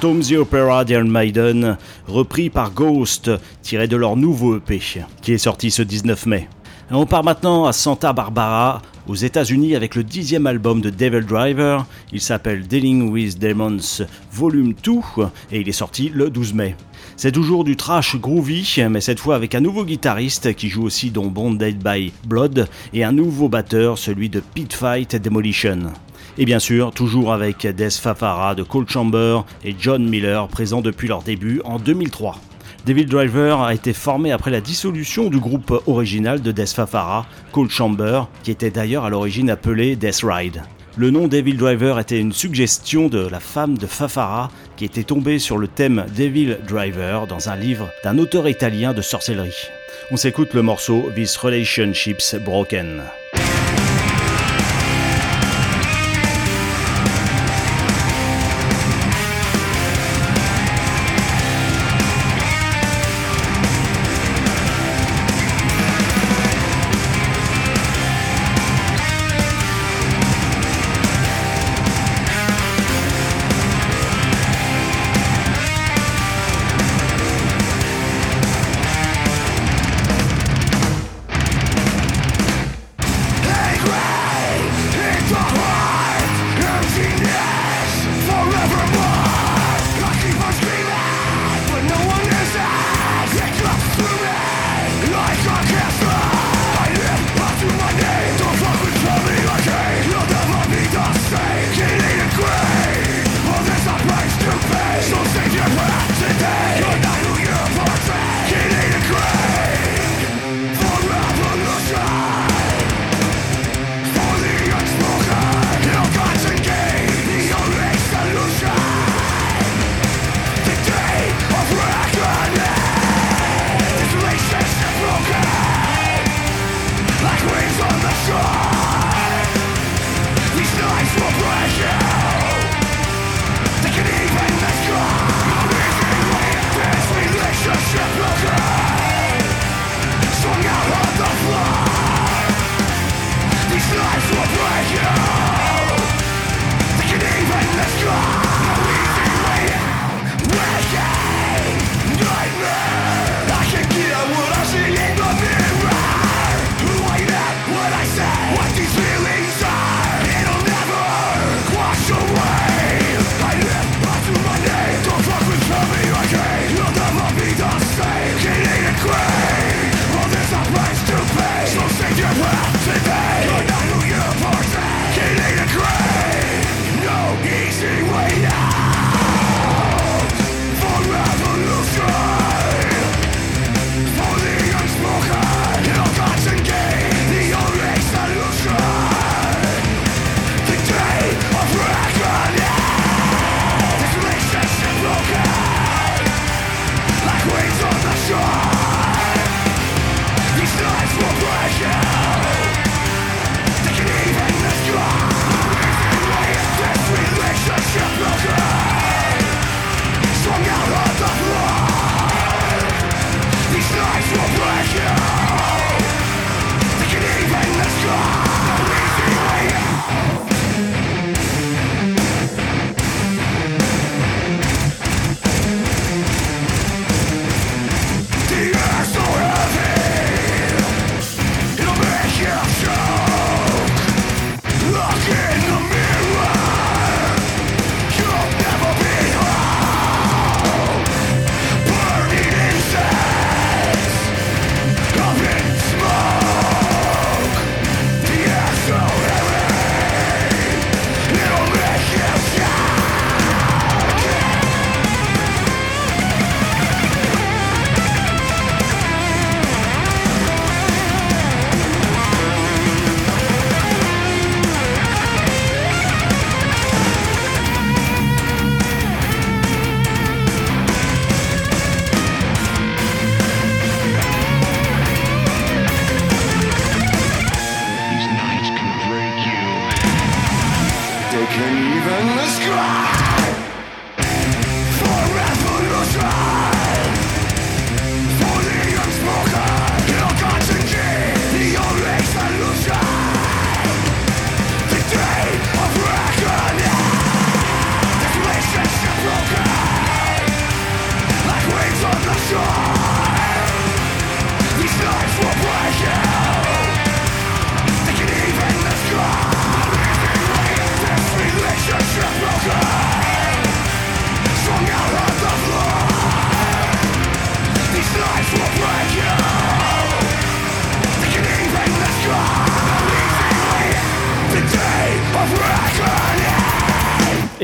The 0.00 0.37
Opera 0.38 0.84
d'Iron 0.84 1.08
Maiden, 1.08 1.76
repris 2.06 2.50
par 2.50 2.70
Ghost, 2.70 3.32
tiré 3.62 3.88
de 3.88 3.96
leur 3.96 4.14
nouveau 4.14 4.56
EP, 4.56 4.80
qui 5.22 5.32
est 5.32 5.38
sorti 5.38 5.72
ce 5.72 5.82
19 5.82 6.26
mai. 6.26 6.48
on 6.92 7.04
part 7.04 7.24
maintenant 7.24 7.64
à 7.64 7.72
Santa 7.72 8.12
Barbara, 8.12 8.80
aux 9.08 9.16
États-Unis, 9.16 9.74
avec 9.74 9.96
le 9.96 10.04
dixième 10.04 10.46
album 10.46 10.80
de 10.80 10.90
Devil 10.90 11.26
Driver. 11.26 11.84
Il 12.12 12.20
s'appelle 12.20 12.68
Dealing 12.68 13.11
with 13.11 13.40
Demons 13.40 14.04
Volume 14.30 14.74
2 14.84 14.92
et 15.50 15.61
il 15.62 15.68
est 15.68 15.72
sorti 15.72 16.12
le 16.14 16.30
12 16.30 16.54
mai. 16.54 16.76
C'est 17.16 17.32
toujours 17.32 17.64
du 17.64 17.74
trash 17.74 18.14
groovy, 18.14 18.84
mais 18.88 19.00
cette 19.00 19.18
fois 19.18 19.34
avec 19.34 19.56
un 19.56 19.61
nouveau 19.61 19.84
guitariste 19.84 20.54
qui 20.54 20.68
joue 20.68 20.84
aussi 20.84 21.11
dans 21.11 21.26
Bonded 21.26 21.82
by 21.82 22.12
Blood 22.24 22.68
et 22.92 23.02
un 23.02 23.12
nouveau 23.12 23.48
batteur, 23.48 23.98
celui 23.98 24.28
de 24.28 24.38
Pit 24.54 24.72
Fight 24.72 25.16
Demolition. 25.16 25.90
Et 26.40 26.44
bien 26.44 26.61
sûr, 26.61 26.92
toujours 26.92 27.33
avec 27.33 27.66
Des 27.66 27.90
Fafara 27.90 28.55
de 28.55 28.62
Cold 28.62 28.88
Chamber 28.88 29.44
et 29.64 29.74
John 29.77 30.09
Miller, 30.09 30.46
présents 30.46 30.83
depuis 30.83 31.09
leur 31.09 31.22
début 31.22 31.61
en 31.64 31.81
2003. 31.81 32.38
Devil 32.87 33.07
Driver 33.07 33.61
a 33.61 33.74
été 33.74 33.92
formé 33.92 34.31
après 34.31 34.53
la 34.53 34.61
dissolution 34.61 35.31
du 35.31 35.40
groupe 35.40 35.83
original 35.88 36.40
de 36.40 36.53
Death 36.53 36.74
Fafara, 36.74 37.27
Cold 37.51 37.70
Chamber, 37.70 38.29
qui 38.44 38.53
était 38.53 38.70
d'ailleurs 38.70 39.05
à 39.05 39.11
l'origine 39.11 39.51
appelé 39.51 39.96
Death 39.96 40.20
Ride. 40.22 40.62
Le 40.96 41.11
nom 41.11 41.27
Devil 41.27 41.55
Driver 41.55 41.98
était 41.98 42.20
une 42.20 42.33
suggestion 42.33 43.09
de 43.09 43.27
la 43.27 43.40
femme 43.40 43.77
de 43.77 43.87
Fafara 43.87 44.53
qui 44.77 44.85
était 44.85 45.03
tombée 45.03 45.40
sur 45.40 45.59
le 45.59 45.66
thème 45.66 46.07
Devil 46.16 46.59
Driver 46.68 47.27
dans 47.27 47.48
un 47.48 47.57
livre 47.57 47.88
d'un 48.05 48.16
auteur 48.16 48.48
italien 48.48 48.94
de 48.94 49.03
sorcellerie. 49.03 49.66
On 50.12 50.16
s'écoute 50.16 50.55
le 50.55 50.62
morceau 50.62 51.11
This 51.16 51.37
Relationships 51.37 52.37
Broken. 52.44 53.03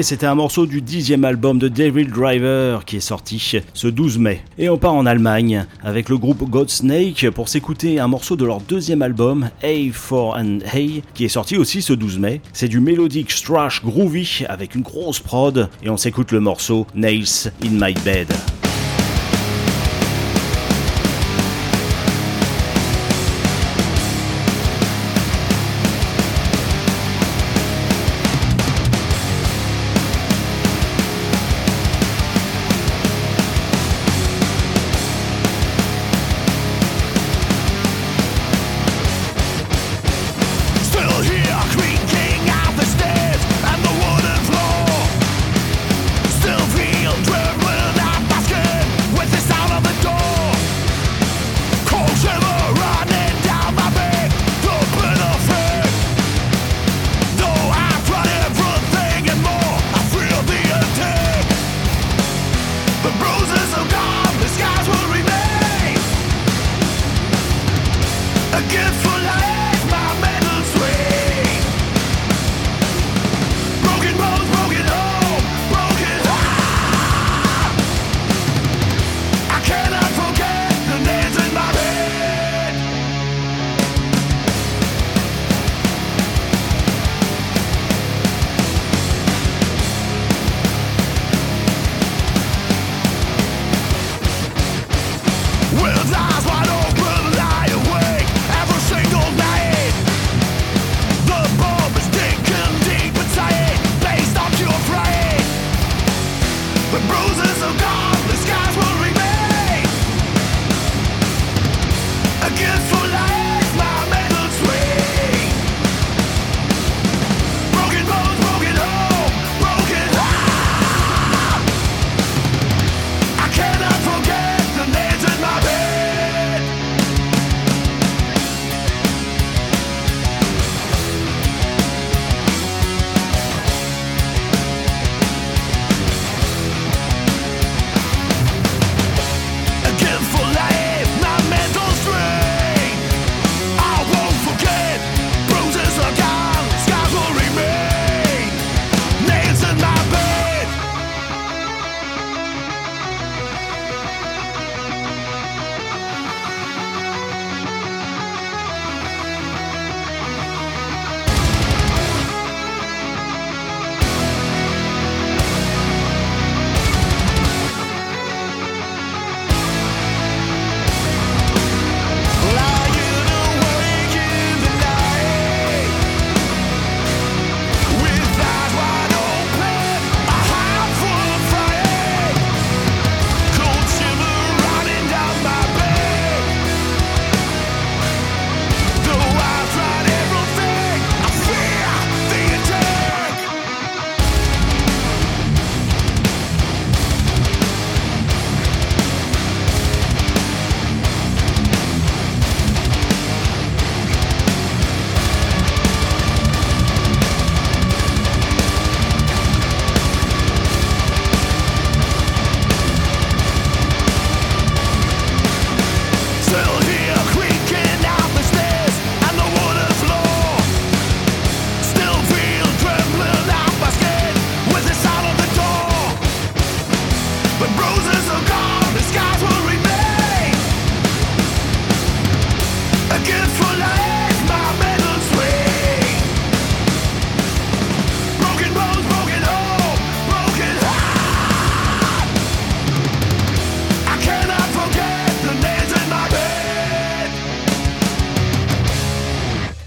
C'était 0.05 0.26
un 0.26 0.34
morceau 0.34 0.66
du 0.66 0.82
dixième 0.82 1.24
album 1.24 1.59
de 1.59 1.66
David 1.66 2.11
Driver 2.11 2.84
qui 2.84 2.96
est 2.96 3.00
sorti 3.00 3.62
ce 3.72 3.86
12 3.86 4.18
mai. 4.18 4.42
Et 4.59 4.68
on 4.68 4.76
part 4.76 4.92
en 4.92 5.07
Allemagne 5.07 5.64
avec 5.82 6.11
le 6.11 6.18
groupe 6.18 6.48
Godsnake 6.48 7.30
pour 7.30 7.48
s'écouter 7.48 7.98
un 7.98 8.07
morceau 8.07 8.36
de 8.36 8.44
leur 8.44 8.61
deuxième 8.61 9.00
album, 9.00 9.48
A 9.62 9.92
for 9.92 10.36
and 10.36 10.59
Hey, 10.72 11.02
qui 11.14 11.24
est 11.24 11.28
sorti 11.28 11.57
aussi 11.57 11.80
ce 11.80 11.94
12 11.94 12.18
mai. 12.18 12.42
C'est 12.52 12.68
du 12.68 12.80
mélodique 12.80 13.32
strash 13.32 13.82
groovy 13.82 14.44
avec 14.48 14.74
une 14.74 14.82
grosse 14.82 15.20
prod 15.20 15.70
et 15.82 15.88
on 15.88 15.96
s'écoute 15.96 16.32
le 16.32 16.40
morceau 16.40 16.86
Nails 16.94 17.50
in 17.64 17.70
My 17.70 17.94
Bed. 18.05 18.28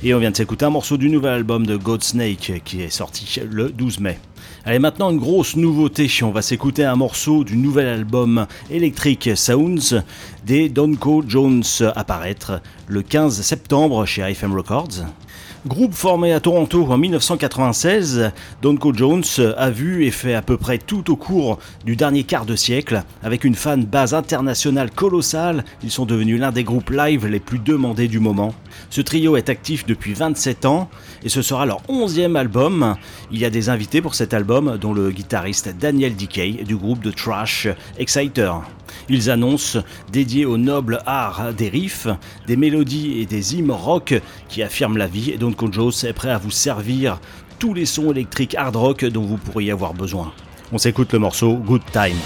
Et 0.08 0.14
on 0.14 0.20
vient 0.20 0.32
de 0.32 0.38
s'écouter 0.38 0.64
un 0.64 0.70
morceau 0.70 0.96
du 0.96 1.10
nouvel 1.10 1.34
album 1.34 1.66
de 1.66 1.76
Godsnake 1.76 2.62
qui 2.64 2.82
est 2.82 2.90
sorti 2.90 3.42
le 3.44 3.68
12 3.72 4.00
mai. 4.00 4.18
Allez, 4.64 4.80
maintenant 4.80 5.12
une 5.12 5.20
grosse 5.20 5.58
nouveauté. 5.58 6.10
On 6.22 6.32
va 6.32 6.42
s'écouter 6.42 6.86
un 6.86 6.96
morceau 6.96 7.44
du 7.44 7.58
nouvel 7.58 7.88
album 7.88 8.48
Electric 8.72 9.32
Sounds 9.36 10.02
des 10.46 10.70
Donko 10.70 11.26
Jones 11.28 11.62
apparaître 11.94 12.62
le 12.88 13.02
15 13.02 13.42
septembre 13.42 14.06
chez 14.06 14.22
IFM 14.22 14.56
Records. 14.56 15.04
Groupe 15.68 15.94
formé 15.94 16.32
à 16.32 16.40
Toronto 16.40 16.88
en 16.90 16.98
1996, 16.98 18.32
Donko 18.62 18.94
Jones 18.94 19.24
a 19.58 19.70
vu 19.70 20.06
et 20.06 20.12
fait 20.12 20.34
à 20.34 20.42
peu 20.42 20.56
près 20.56 20.78
tout 20.78 21.12
au 21.12 21.18
cours 21.18 21.60
du 21.84 21.98
dernier 21.98 22.24
quart 22.24 22.46
de 22.46 22.56
siècle. 22.56 23.04
Avec 23.22 23.44
une 23.44 23.56
fan 23.56 23.84
base 23.84 24.14
internationale 24.14 24.90
colossale, 24.92 25.66
ils 25.84 25.92
sont 25.92 26.06
devenus 26.06 26.40
l'un 26.40 26.52
des 26.52 26.64
groupes 26.64 26.90
live 26.92 27.28
les 27.28 27.42
plus 27.42 27.60
demandés 27.60 28.08
du 28.08 28.20
moment. 28.20 28.54
Ce 28.90 29.02
trio 29.02 29.36
est 29.36 29.50
actif 29.50 29.86
depuis 29.86 30.14
27 30.14 30.66
ans 30.66 30.90
et 31.24 31.30
ce 31.30 31.42
sera 31.42 31.66
leur 31.66 31.82
11e 31.90 32.36
album. 32.36 32.96
Il 33.32 33.40
y 33.40 33.46
a 33.46 33.50
des 33.50 33.70
invités 33.70 34.02
pour 34.02 34.16
cet 34.16 34.34
album, 34.34 34.78
dont 34.80 34.94
le 34.94 35.12
guitariste 35.12 35.70
Daniel 35.78 36.16
Dickey 36.16 36.64
du 36.66 36.76
groupe 36.76 37.04
de 37.04 37.12
trash 37.12 37.68
Exciter. 37.98 38.52
Ils 39.10 39.30
annoncent, 39.30 39.80
dédiés 40.12 40.46
au 40.46 40.58
noble 40.58 41.02
art 41.06 41.54
des 41.54 41.70
riffs, 41.70 42.08
des 42.48 42.56
mélodies 42.56 43.22
et 43.22 43.26
des 43.26 43.56
hymnes 43.56 43.72
rock 43.72 44.20
qui 44.50 44.64
affirment 44.64 44.98
la 44.98 45.08
vie, 45.08 45.32
et 45.32 45.38
Don 45.38 45.54
Jones 45.72 45.92
est 46.04 46.14
prêt 46.14 46.32
à 46.32 46.38
vous 46.38 46.52
servir 46.52 47.20
tous 47.60 47.74
les 47.74 47.86
sons 47.86 48.12
électriques 48.12 48.56
hard 48.56 48.76
rock 48.76 49.06
dont 49.06 49.24
vous 49.24 49.38
pourriez 49.38 49.72
avoir 49.72 49.94
besoin. 49.94 50.32
On 50.72 50.78
s'écoute 50.78 51.14
le 51.14 51.20
morceau 51.20 51.56
Good 51.56 51.84
Time. 51.92 52.18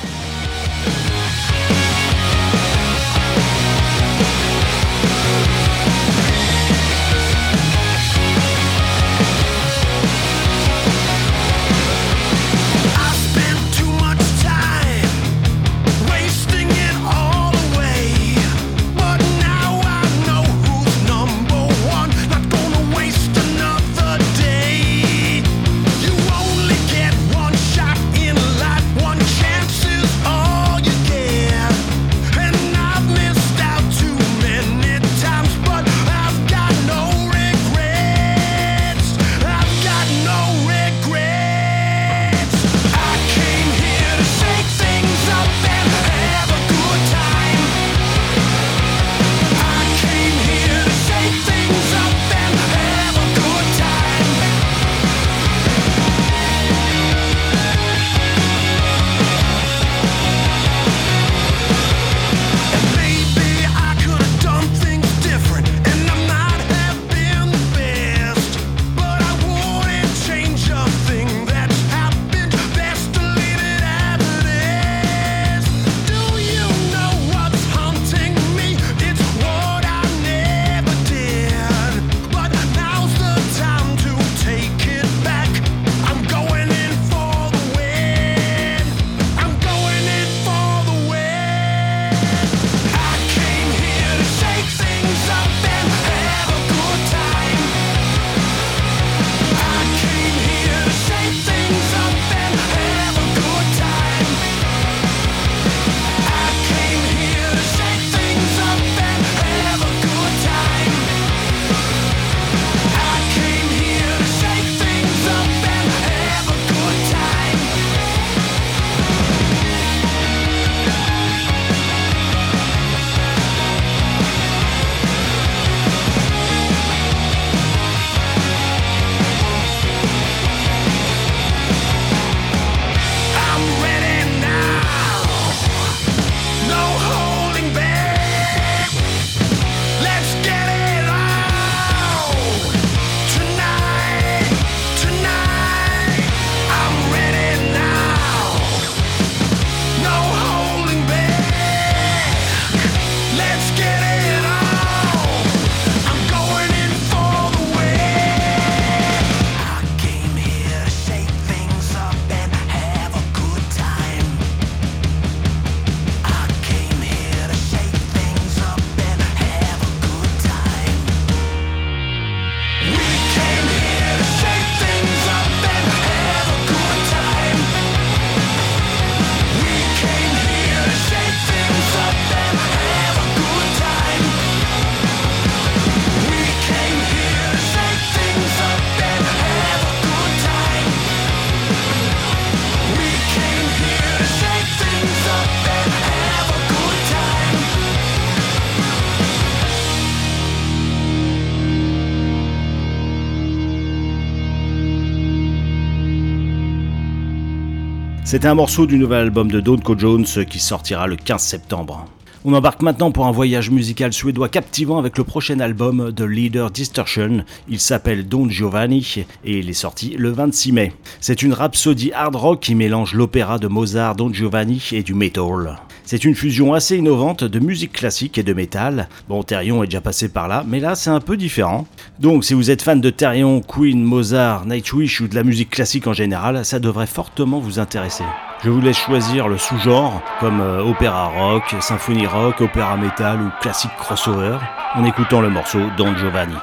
C'est 208.31 208.45
un 208.45 208.55
morceau 208.55 208.85
du 208.85 208.97
nouvel 208.97 209.23
album 209.23 209.51
de 209.51 209.59
Donko 209.59 209.99
Jones 209.99 210.23
qui 210.49 210.59
sortira 210.59 211.05
le 211.05 211.17
15 211.17 211.41
septembre. 211.41 212.05
On 212.45 212.53
embarque 212.53 212.81
maintenant 212.81 213.11
pour 213.11 213.27
un 213.27 213.31
voyage 213.33 213.69
musical 213.69 214.13
suédois 214.13 214.47
captivant 214.47 214.99
avec 214.99 215.17
le 215.17 215.25
prochain 215.25 215.59
album 215.59 216.13
de 216.13 216.23
Leader 216.23 216.71
Distortion. 216.71 217.43
Il 217.67 217.81
s'appelle 217.81 218.29
Don 218.29 218.47
Giovanni 218.47 219.25
et 219.43 219.59
il 219.59 219.69
est 219.69 219.73
sorti 219.73 220.15
le 220.17 220.31
26 220.31 220.71
mai. 220.71 220.93
C'est 221.19 221.41
une 221.41 221.51
rhapsodie 221.51 222.13
hard 222.13 222.37
rock 222.37 222.61
qui 222.61 222.73
mélange 222.73 223.15
l'opéra 223.15 223.59
de 223.59 223.67
Mozart 223.67 224.15
Don 224.15 224.31
Giovanni 224.31 224.81
et 224.93 225.03
du 225.03 225.13
metal. 225.13 225.81
C'est 226.03 226.23
une 226.23 226.35
fusion 226.35 226.73
assez 226.73 226.97
innovante 226.97 227.43
de 227.43 227.59
musique 227.59 227.93
classique 227.93 228.37
et 228.37 228.43
de 228.43 228.53
métal. 228.53 229.07
Bon, 229.29 229.43
Therion 229.43 229.83
est 229.83 229.87
déjà 229.87 230.01
passé 230.01 230.29
par 230.29 230.47
là, 230.47 230.63
mais 230.67 230.79
là 230.79 230.95
c'est 230.95 231.09
un 231.09 231.19
peu 231.19 231.37
différent. 231.37 231.87
Donc 232.19 232.43
si 232.43 232.53
vous 232.53 232.71
êtes 232.71 232.81
fan 232.81 232.99
de 232.99 233.09
Therion, 233.09 233.61
Queen, 233.61 234.03
Mozart, 234.03 234.65
Nightwish 234.65 235.21
ou 235.21 235.27
de 235.27 235.35
la 235.35 235.43
musique 235.43 235.69
classique 235.69 236.07
en 236.07 236.13
général, 236.13 236.65
ça 236.65 236.79
devrait 236.79 237.07
fortement 237.07 237.59
vous 237.59 237.79
intéresser. 237.79 238.25
Je 238.63 238.69
vous 238.69 238.81
laisse 238.81 238.97
choisir 238.97 239.47
le 239.47 239.57
sous-genre, 239.57 240.21
comme 240.39 240.61
euh, 240.61 240.83
opéra 240.83 241.27
rock, 241.29 241.75
symphonie 241.79 242.27
rock, 242.27 242.61
opéra 242.61 242.95
metal 242.95 243.41
ou 243.41 243.49
classique 243.59 243.91
crossover, 243.97 244.57
en 244.93 245.03
écoutant 245.03 245.41
le 245.41 245.49
morceau 245.49 245.79
Don 245.97 246.15
Giovanni. 246.15 246.55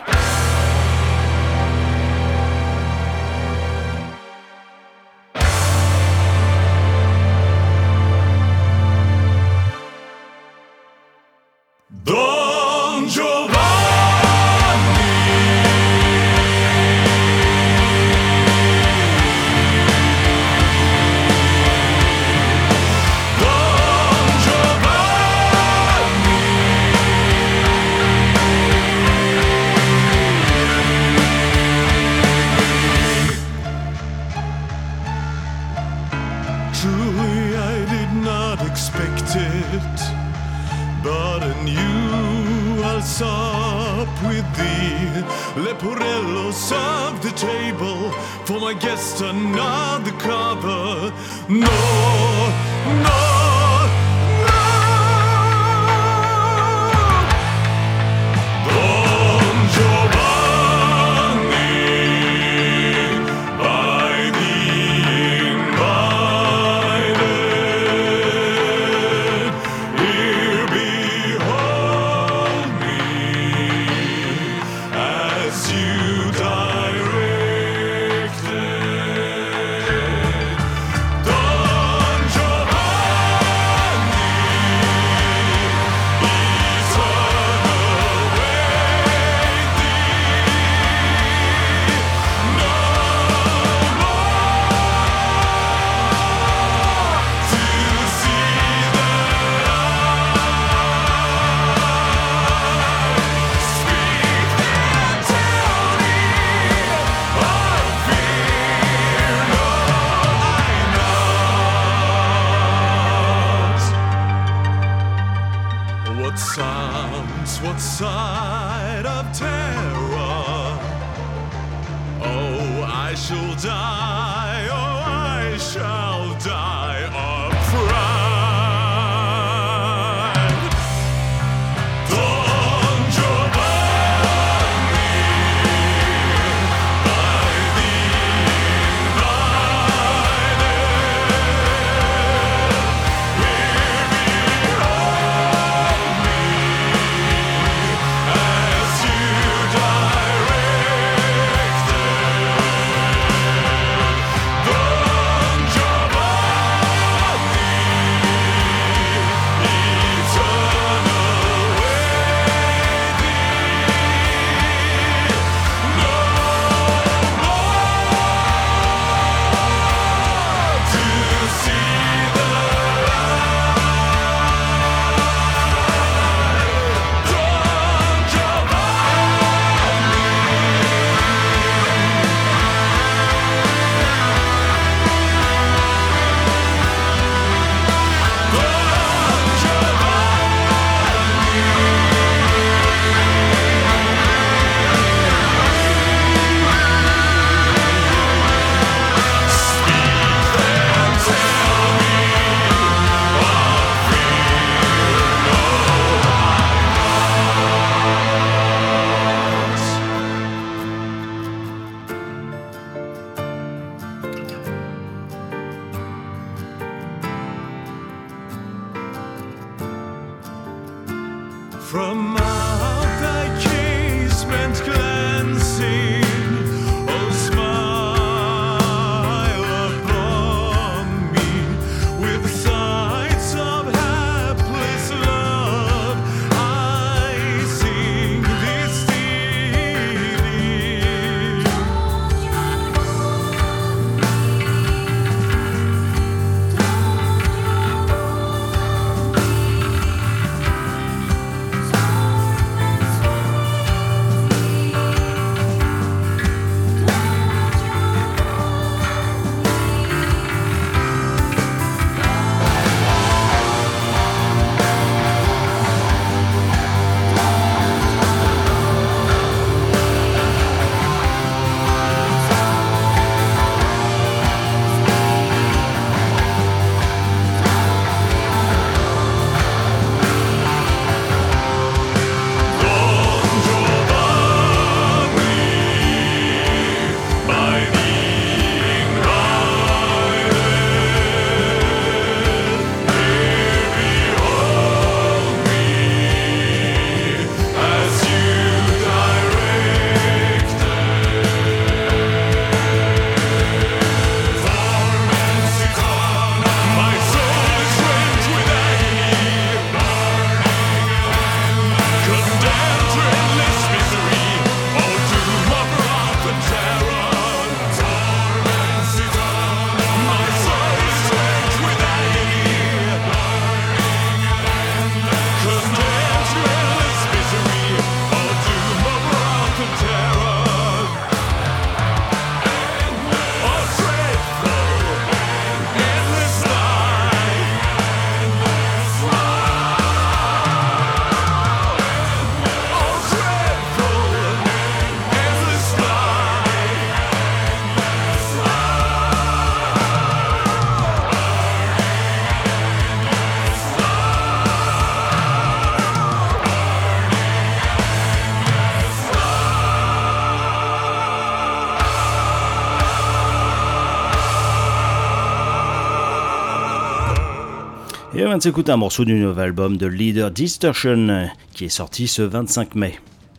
Vient 368.59 368.83
de 368.83 368.91
un 368.91 368.97
morceau 368.97 369.25
du 369.25 369.35
nouvel 369.35 369.67
album 369.67 369.97
de 369.97 370.07
Leader 370.07 370.51
Distortion 370.51 371.49
qui 371.73 371.85
est 371.85 371.89
sorti 371.89 372.27
ce 372.27 372.43
25 372.43 372.97
mai. 372.97 373.15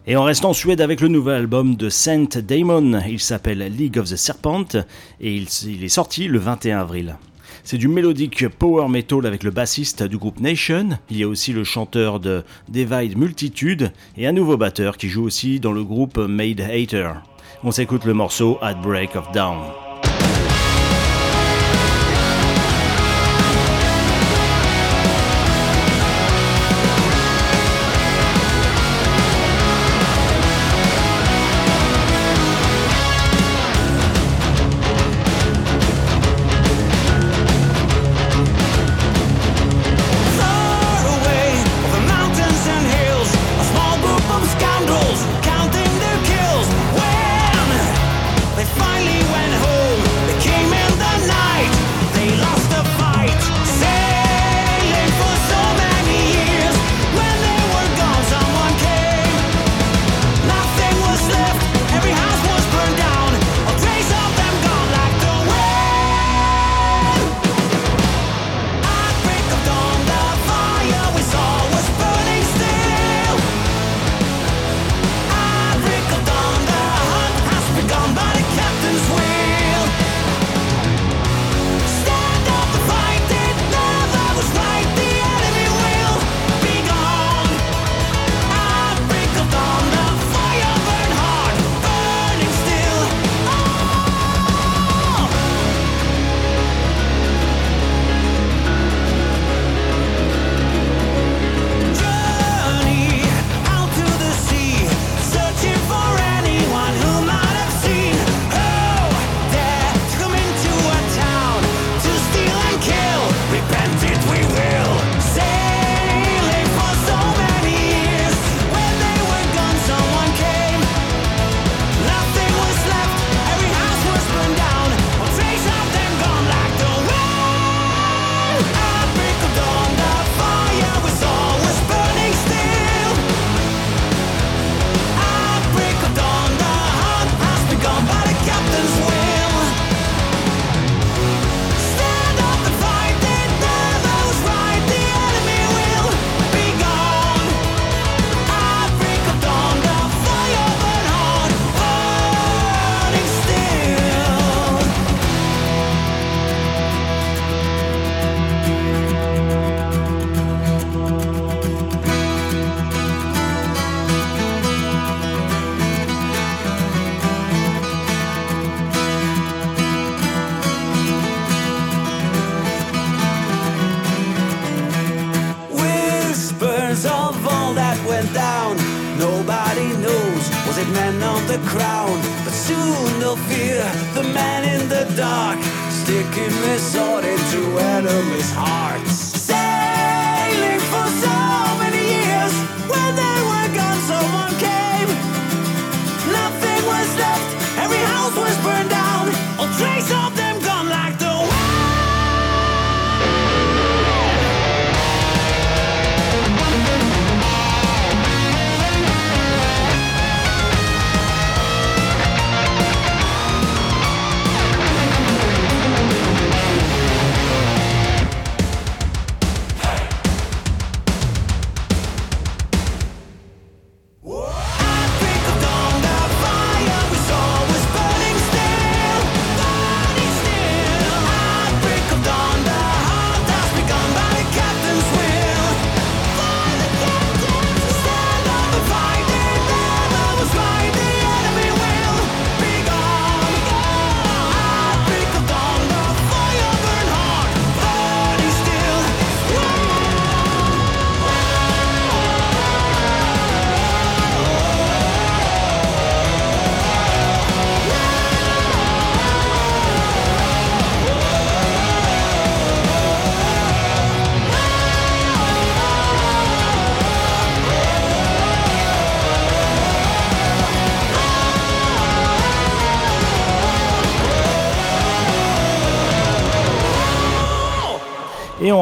Et 0.07 0.17
on 0.17 0.23
reste 0.23 0.43
en 0.43 0.51
Suède 0.51 0.81
avec 0.81 0.99
le 0.99 1.07
nouvel 1.07 1.35
album 1.35 1.75
de 1.75 1.89
Saint 1.89 2.27
Damon, 2.35 2.99
il 3.07 3.19
s'appelle 3.19 3.59
League 3.59 3.97
of 3.97 4.09
the 4.09 4.17
Serpent 4.17 4.65
et 5.21 5.35
il, 5.35 5.83
est 5.83 5.89
sorti 5.89 6.27
le 6.27 6.39
21 6.39 6.79
avril. 6.79 7.17
C'est 7.63 7.77
du 7.77 7.87
mélodique 7.87 8.49
power 8.49 8.89
metal 8.89 9.25
avec 9.25 9.43
le 9.43 9.51
bassiste 9.51 10.03
du 10.03 10.17
groupe 10.17 10.41
Nation, 10.41 10.89
il 11.09 11.17
y 11.17 11.23
a 11.23 11.27
aussi 11.27 11.53
le 11.53 11.63
chanteur 11.63 12.19
de 12.19 12.43
Divide 12.67 13.17
Multitude 13.17 13.91
et 14.17 14.27
un 14.27 14.33
nouveau 14.33 14.57
batteur 14.57 14.97
qui 14.97 15.07
joue 15.07 15.23
aussi 15.23 15.61
dans 15.61 15.71
le 15.71 15.83
groupe 15.83 16.17
Made 16.17 16.61
Hater. 16.61 17.11
On 17.63 17.71
s'écoute 17.71 18.03
le 18.03 18.13
morceau 18.13 18.57
At 18.61 18.75
Break 18.75 19.15
of 19.15 19.31
Dawn. 19.31 19.88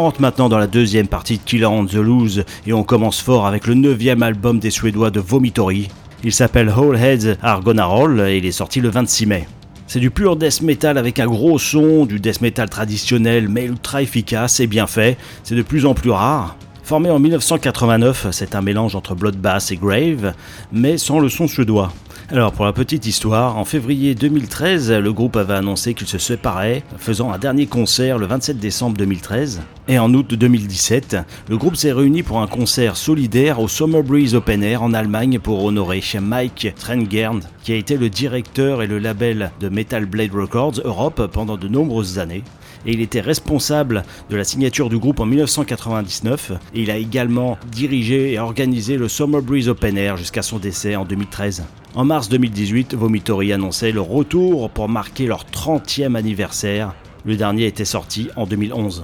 Rentre 0.08 0.22
maintenant 0.22 0.48
dans 0.48 0.58
la 0.58 0.68
deuxième 0.68 1.10
partie 1.10 1.38
de 1.38 1.44
Killer 1.44 1.66
on 1.66 1.86
the 1.86 1.96
Loose 1.96 2.46
et 2.66 2.72
on 2.72 2.84
commence 2.84 3.20
fort 3.20 3.46
avec 3.46 3.68
le 3.68 3.74
neuvième 3.74 4.24
album 4.24 4.58
des 4.58 4.70
Suédois 4.70 5.12
de 5.12 5.20
Vomitory. 5.20 5.90
Il 6.24 6.32
s'appelle 6.32 6.70
Whole 6.70 6.96
Heads 6.96 7.36
Roll 7.44 8.22
et 8.22 8.38
il 8.38 8.46
est 8.46 8.54
sorti 8.54 8.80
le 8.80 8.88
26 8.88 9.26
mai. 9.26 9.48
C'est 9.86 10.00
du 10.00 10.10
pur 10.10 10.38
death 10.38 10.62
metal 10.62 10.98
avec 10.98 11.20
un 11.20 11.26
gros 11.26 11.60
son, 11.60 12.06
du 12.06 12.22
death 12.22 12.40
metal 12.40 12.70
traditionnel 12.70 13.50
mais 13.50 13.66
ultra 13.66 14.02
efficace 14.02 14.62
et 14.62 14.68
bien 14.68 14.88
fait. 14.88 15.18
C'est 15.44 15.56
de 15.56 15.62
plus 15.62 15.86
en 15.86 15.94
plus 15.94 16.12
rare. 16.12 16.56
Formé 16.84 17.10
en 17.10 17.20
1989, 17.20 18.28
c'est 18.32 18.56
un 18.56 18.62
mélange 18.62 18.96
entre 18.96 19.14
Bloodbath 19.14 19.74
et 19.74 19.76
Grave, 19.76 20.34
mais 20.72 20.98
sans 20.98 21.20
le 21.20 21.28
son 21.28 21.50
suédois. 21.50 21.92
Alors 22.30 22.52
pour 22.52 22.66
la 22.66 22.74
petite 22.74 23.06
histoire, 23.06 23.56
en 23.56 23.64
février 23.64 24.14
2013, 24.14 24.92
le 24.92 25.14
groupe 25.14 25.38
avait 25.38 25.54
annoncé 25.54 25.94
qu'il 25.94 26.08
se 26.08 26.18
séparait, 26.18 26.84
faisant 26.98 27.32
un 27.32 27.38
dernier 27.38 27.68
concert 27.68 28.18
le 28.18 28.26
27 28.26 28.60
décembre 28.60 28.98
2013. 28.98 29.62
Et 29.88 29.98
en 29.98 30.14
août 30.14 30.34
2017, 30.34 31.16
le 31.48 31.58
groupe 31.58 31.78
s'est 31.78 31.94
réuni 31.94 32.24
pour 32.24 32.42
un 32.42 32.48
concert 32.48 32.98
solidaire 32.98 33.62
au 33.62 33.70
Summer 33.70 34.04
Breeze 34.04 34.36
Open 34.36 34.62
Air 34.62 34.84
en 34.84 34.94
Allemagne 34.94 35.40
pour 35.40 35.64
honorer 35.64 36.04
Mike 36.22 36.74
Trengern, 36.78 37.40
qui 37.64 37.72
a 37.72 37.78
été 37.78 37.96
le 37.96 38.10
directeur 38.10 38.84
et 38.84 38.88
le 38.88 39.00
label 39.00 39.52
de 39.62 39.70
Metal 39.70 40.06
Blade 40.06 40.34
Records 40.34 40.82
Europe 40.84 41.30
pendant 41.32 41.56
de 41.56 41.70
nombreuses 41.70 42.20
années 42.20 42.44
et 42.86 42.92
il 42.92 43.02
était 43.02 43.22
responsable 43.22 44.04
de 44.30 44.36
la 44.38 44.44
signature 44.44 44.90
du 44.90 44.98
groupe 44.98 45.20
en 45.20 45.26
1999 45.26 46.52
et 46.74 46.82
il 46.82 46.92
a 46.92 46.98
également 46.98 47.58
dirigé 47.72 48.34
et 48.34 48.40
organisé 48.40 48.98
le 48.98 49.08
Summer 49.08 49.42
Breeze 49.42 49.70
Open 49.70 49.98
Air 49.98 50.18
jusqu'à 50.18 50.42
son 50.42 50.60
décès 50.60 50.96
en 50.96 51.06
2013. 51.06 51.64
En 51.98 52.06
mars 52.06 52.30
2018, 52.30 52.94
Vomitory 52.94 53.52
annonçait 53.54 53.92
le 53.92 54.02
retour 54.02 54.70
pour 54.70 54.88
marquer 54.88 55.26
leur 55.26 55.46
30e 55.46 56.14
anniversaire. 56.14 56.94
Le 57.26 57.36
dernier 57.36 57.66
était 57.66 57.86
sorti 57.86 58.30
en 58.36 58.46
2011. 58.46 59.04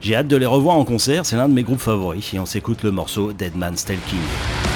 J'ai 0.00 0.14
hâte 0.14 0.28
de 0.28 0.36
les 0.36 0.46
revoir 0.46 0.76
en 0.76 0.84
concert, 0.84 1.26
c'est 1.26 1.34
l'un 1.34 1.48
de 1.48 1.54
mes 1.54 1.64
groupes 1.64 1.80
favoris 1.80 2.32
et 2.34 2.38
on 2.38 2.46
s'écoute 2.46 2.84
le 2.84 2.92
morceau 2.92 3.32
Dead 3.32 3.56
Man's 3.56 3.84
Talking. 3.84 4.67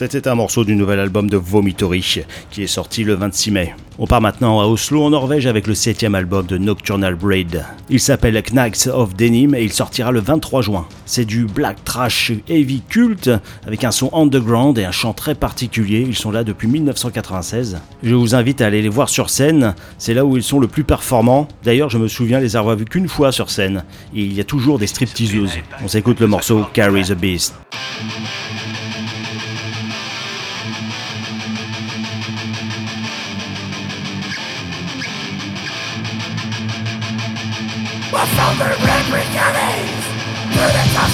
C'était 0.00 0.28
un 0.28 0.34
morceau 0.34 0.64
du 0.64 0.76
nouvel 0.76 0.98
album 0.98 1.28
de 1.28 1.36
Vomitory 1.36 2.22
qui 2.50 2.62
est 2.62 2.66
sorti 2.66 3.04
le 3.04 3.12
26 3.12 3.50
mai. 3.50 3.74
On 3.98 4.06
part 4.06 4.22
maintenant 4.22 4.58
à 4.58 4.64
Oslo 4.64 5.04
en 5.04 5.10
Norvège 5.10 5.46
avec 5.46 5.66
le 5.66 5.74
septième 5.74 6.14
album 6.14 6.46
de 6.46 6.56
Nocturnal 6.56 7.16
Braid. 7.16 7.66
Il 7.90 8.00
s'appelle 8.00 8.42
Knights 8.50 8.86
of 8.90 9.14
Denim 9.14 9.54
et 9.54 9.62
il 9.62 9.74
sortira 9.74 10.10
le 10.10 10.20
23 10.20 10.62
juin. 10.62 10.88
C'est 11.04 11.26
du 11.26 11.44
black 11.44 11.84
trash 11.84 12.32
heavy 12.48 12.80
culte 12.80 13.30
avec 13.66 13.84
un 13.84 13.90
son 13.90 14.08
underground 14.14 14.78
et 14.78 14.86
un 14.86 14.90
chant 14.90 15.12
très 15.12 15.34
particulier. 15.34 16.00
Ils 16.00 16.16
sont 16.16 16.30
là 16.30 16.44
depuis 16.44 16.66
1996. 16.66 17.78
Je 18.02 18.14
vous 18.14 18.34
invite 18.34 18.62
à 18.62 18.68
aller 18.68 18.80
les 18.80 18.88
voir 18.88 19.10
sur 19.10 19.28
scène. 19.28 19.74
C'est 19.98 20.14
là 20.14 20.24
où 20.24 20.38
ils 20.38 20.42
sont 20.42 20.60
le 20.60 20.66
plus 20.66 20.84
performants. 20.84 21.46
D'ailleurs, 21.62 21.90
je 21.90 21.98
me 21.98 22.08
souviens 22.08 22.40
les 22.40 22.56
avoir 22.56 22.74
vus 22.74 22.86
qu'une 22.86 23.06
fois 23.06 23.32
sur 23.32 23.50
scène. 23.50 23.84
Il 24.14 24.32
y 24.32 24.40
a 24.40 24.44
toujours 24.44 24.78
des 24.78 24.86
stripteaseuses. 24.86 25.58
On 25.84 25.88
s'écoute 25.88 26.20
le 26.20 26.26
morceau 26.26 26.64
Carry 26.72 27.04
the 27.04 27.12
Beast. 27.12 27.52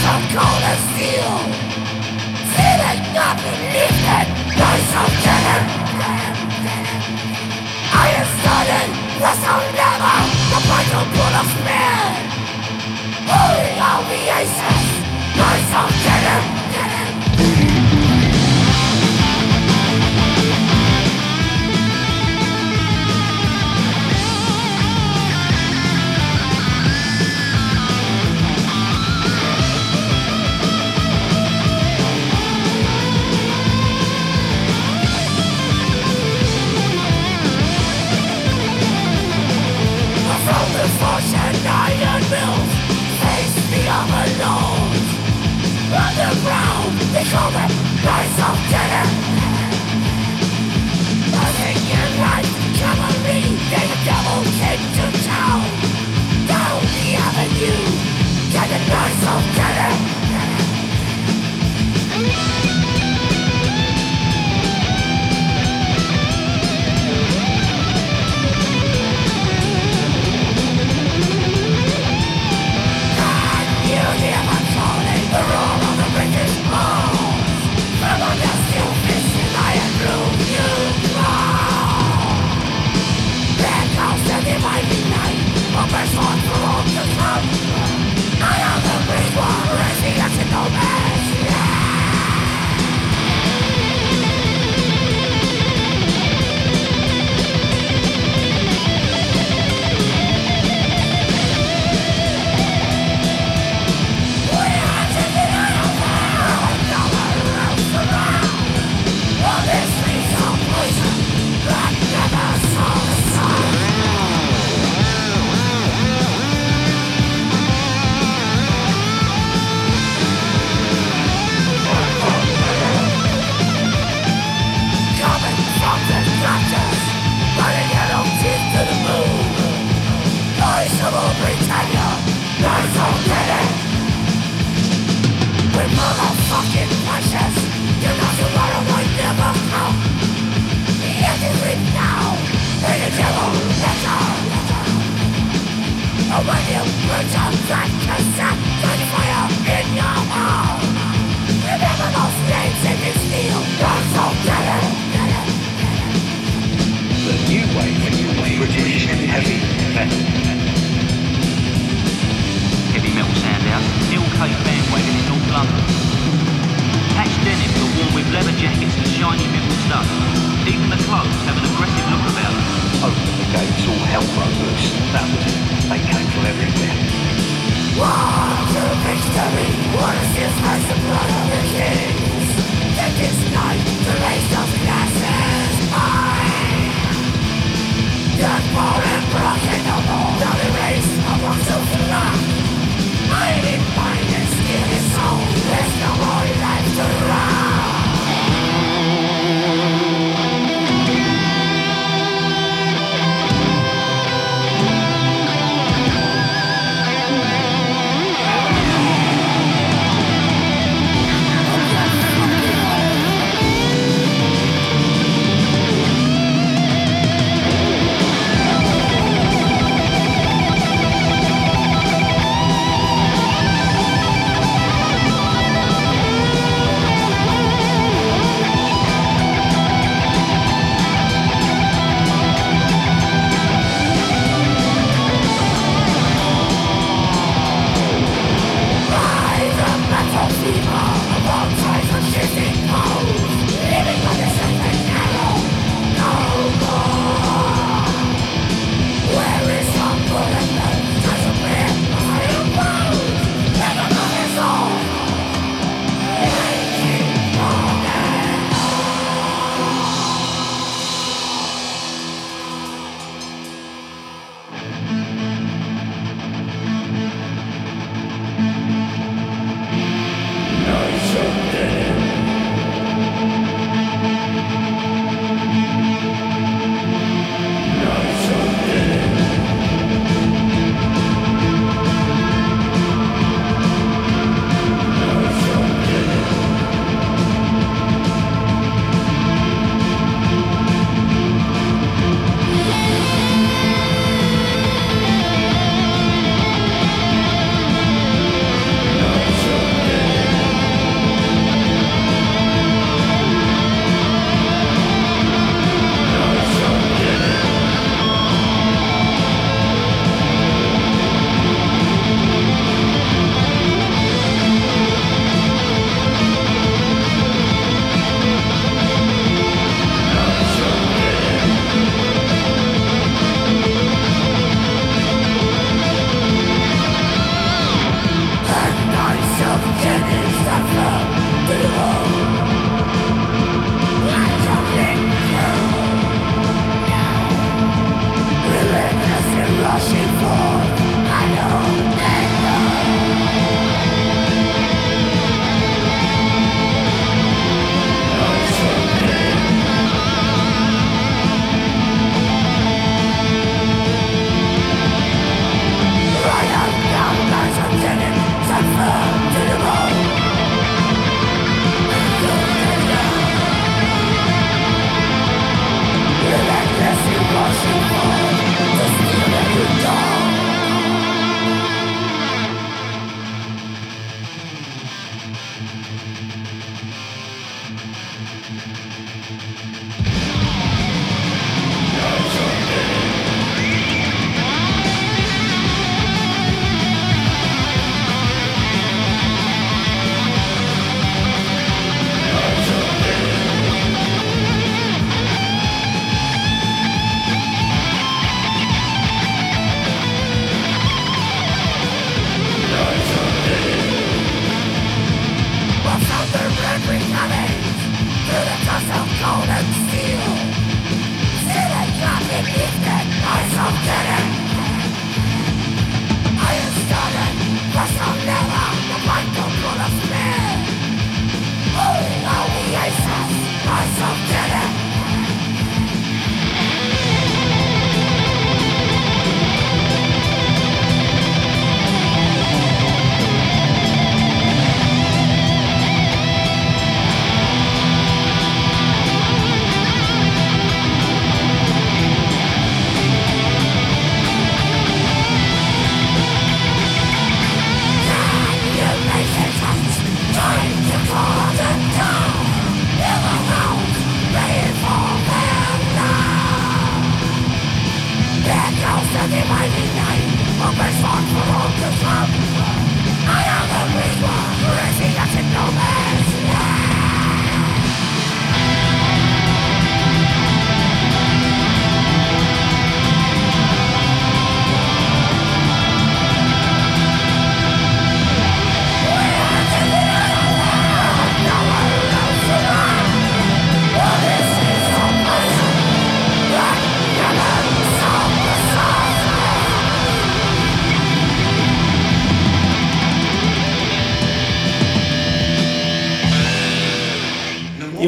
so 0.06 0.14
cold 0.34 0.62
as 0.72 0.80
steel 0.94 1.34
Feeling 2.54 3.02
not 3.18 3.36
beneath 3.42 4.04
it 4.18 4.28
of 5.02 5.10
killing 5.24 5.66
I 7.90 8.06
am 8.20 8.28
starting 8.38 8.90
This 9.22 9.40
will 9.46 9.66
never 9.82 10.16
The 10.52 10.60
vital 10.70 11.04
blood 11.12 11.34
of 11.42 11.48
all 13.34 13.54
the 13.58 13.74
obviation 13.92 14.75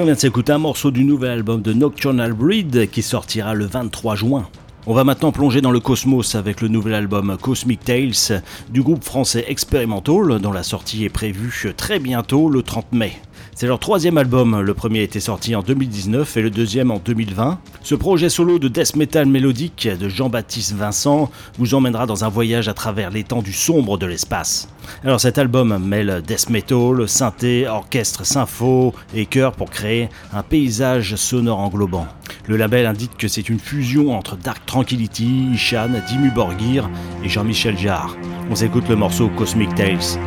vient 0.09 0.14
de 0.14 0.20
s'écouter 0.20 0.52
un 0.52 0.59
morceau 0.59 0.90
du 0.90 1.05
nouvel 1.05 1.32
album 1.32 1.60
de 1.60 1.74
Nocturnal 1.74 2.32
Breed 2.32 2.89
qui 2.90 3.02
sortira 3.02 3.52
le 3.52 3.66
23 3.66 4.14
juin. 4.14 4.48
On 4.86 4.94
va 4.94 5.05
maintenant 5.05 5.32
plonger 5.32 5.60
dans 5.60 5.70
le 5.70 5.80
cosmos 5.80 6.35
avec 6.35 6.62
le 6.62 6.68
nouvel 6.68 6.94
album 6.94 7.36
Cosmic 7.39 7.85
Tales 7.85 8.43
du 8.70 8.80
groupe 8.80 9.05
français 9.05 9.44
Experimental 9.48 10.39
dont 10.40 10.51
la 10.51 10.62
sortie 10.62 11.05
est 11.05 11.10
prévue 11.10 11.74
très 11.76 11.98
bientôt 11.98 12.48
le 12.48 12.62
30 12.62 12.93
mai. 12.93 13.20
C'est 13.60 13.66
leur 13.66 13.80
troisième 13.80 14.18
album, 14.18 14.60
le 14.60 14.72
premier 14.72 15.02
été 15.02 15.18
sorti 15.18 15.56
en 15.56 15.62
2019 15.62 16.36
et 16.36 16.43
le 16.43 16.51
deuxième 16.51 16.93
en 16.93 17.01
2020. 17.01 17.59
Ce 17.82 17.97
projet 17.97 18.28
solo 18.28 18.60
de 18.60 18.68
death 18.68 18.94
metal 18.94 19.26
mélodique 19.26 19.89
de 19.89 20.09
Jean-Baptiste 20.09 20.74
Vincent 20.74 21.28
vous 21.59 21.74
emmènera 21.74 22.06
dans 22.06 22.22
un 22.22 22.28
voyage 22.28 22.68
à 22.68 22.72
travers 22.72 23.10
l'étendue 23.10 23.52
sombre 23.52 23.98
de 23.98 24.06
l'espace. 24.06 24.68
Alors 25.02 25.18
cet 25.18 25.39
album 25.39 25.76
mêle 25.85 26.22
death 26.24 26.51
metal, 26.51 27.09
synthé, 27.09 27.66
orchestre, 27.66 28.24
sympho 28.24 28.94
et 29.12 29.26
chœur 29.26 29.55
pour 29.55 29.70
créer 29.70 30.09
un 30.32 30.44
paysage 30.44 31.16
sonore 31.16 31.59
englobant. 31.59 32.06
Le 32.47 32.56
label 32.56 32.86
indique 32.86 33.16
que 33.16 33.26
c'est 33.26 33.48
une 33.48 33.59
fusion 33.59 34.16
entre 34.16 34.36
Dark 34.36 34.64
Tranquility, 34.66 35.48
Ishan, 35.52 36.01
Dimmu 36.09 36.30
Borgir 36.30 36.89
et 37.24 37.28
Jean-Michel 37.28 37.76
Jarre. 37.76 38.16
On 38.52 38.55
s'écoute 38.55 38.89
le 38.89 38.94
morceau 38.94 39.28
Cosmic 39.36 39.74
Tales. 39.74 40.20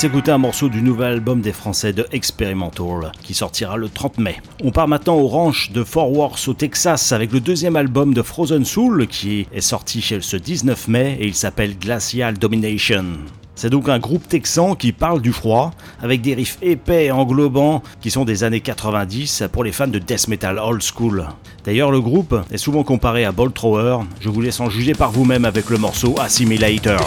De 0.00 0.06
s'écouter 0.06 0.30
un 0.30 0.38
morceau 0.38 0.70
du 0.70 0.80
nouvel 0.80 1.12
album 1.12 1.42
des 1.42 1.52
Français 1.52 1.92
de 1.92 2.06
Experimental 2.10 3.12
qui 3.22 3.34
sortira 3.34 3.76
le 3.76 3.90
30 3.90 4.16
mai. 4.16 4.36
On 4.64 4.70
part 4.70 4.88
maintenant 4.88 5.16
au 5.16 5.26
ranch 5.26 5.72
de 5.72 5.84
Fort 5.84 6.10
Worth 6.10 6.48
au 6.48 6.54
Texas 6.54 7.12
avec 7.12 7.32
le 7.32 7.40
deuxième 7.40 7.76
album 7.76 8.14
de 8.14 8.22
Frozen 8.22 8.64
Soul 8.64 9.06
qui 9.08 9.46
est 9.52 9.60
sorti 9.60 10.00
chez 10.00 10.22
ce 10.22 10.38
19 10.38 10.88
mai 10.88 11.18
et 11.20 11.26
il 11.26 11.34
s'appelle 11.34 11.78
Glacial 11.78 12.38
Domination. 12.38 13.04
C'est 13.54 13.68
donc 13.68 13.90
un 13.90 13.98
groupe 13.98 14.26
texan 14.26 14.74
qui 14.74 14.92
parle 14.92 15.20
du 15.20 15.32
froid, 15.32 15.72
avec 16.00 16.22
des 16.22 16.32
riffs 16.32 16.56
épais 16.62 17.06
et 17.06 17.10
englobants 17.10 17.82
qui 18.00 18.10
sont 18.10 18.24
des 18.24 18.42
années 18.42 18.62
90 18.62 19.44
pour 19.52 19.64
les 19.64 19.72
fans 19.72 19.86
de 19.86 19.98
death 19.98 20.28
metal 20.28 20.58
old 20.58 20.82
school. 20.82 21.26
D'ailleurs, 21.66 21.90
le 21.90 22.00
groupe 22.00 22.40
est 22.50 22.56
souvent 22.56 22.84
comparé 22.84 23.26
à 23.26 23.32
Bolt 23.32 23.52
Thrower, 23.52 23.98
je 24.20 24.30
vous 24.30 24.40
laisse 24.40 24.60
en 24.60 24.70
juger 24.70 24.94
par 24.94 25.10
vous-même 25.10 25.44
avec 25.44 25.68
le 25.68 25.76
morceau 25.76 26.14
Assimilator. 26.18 27.06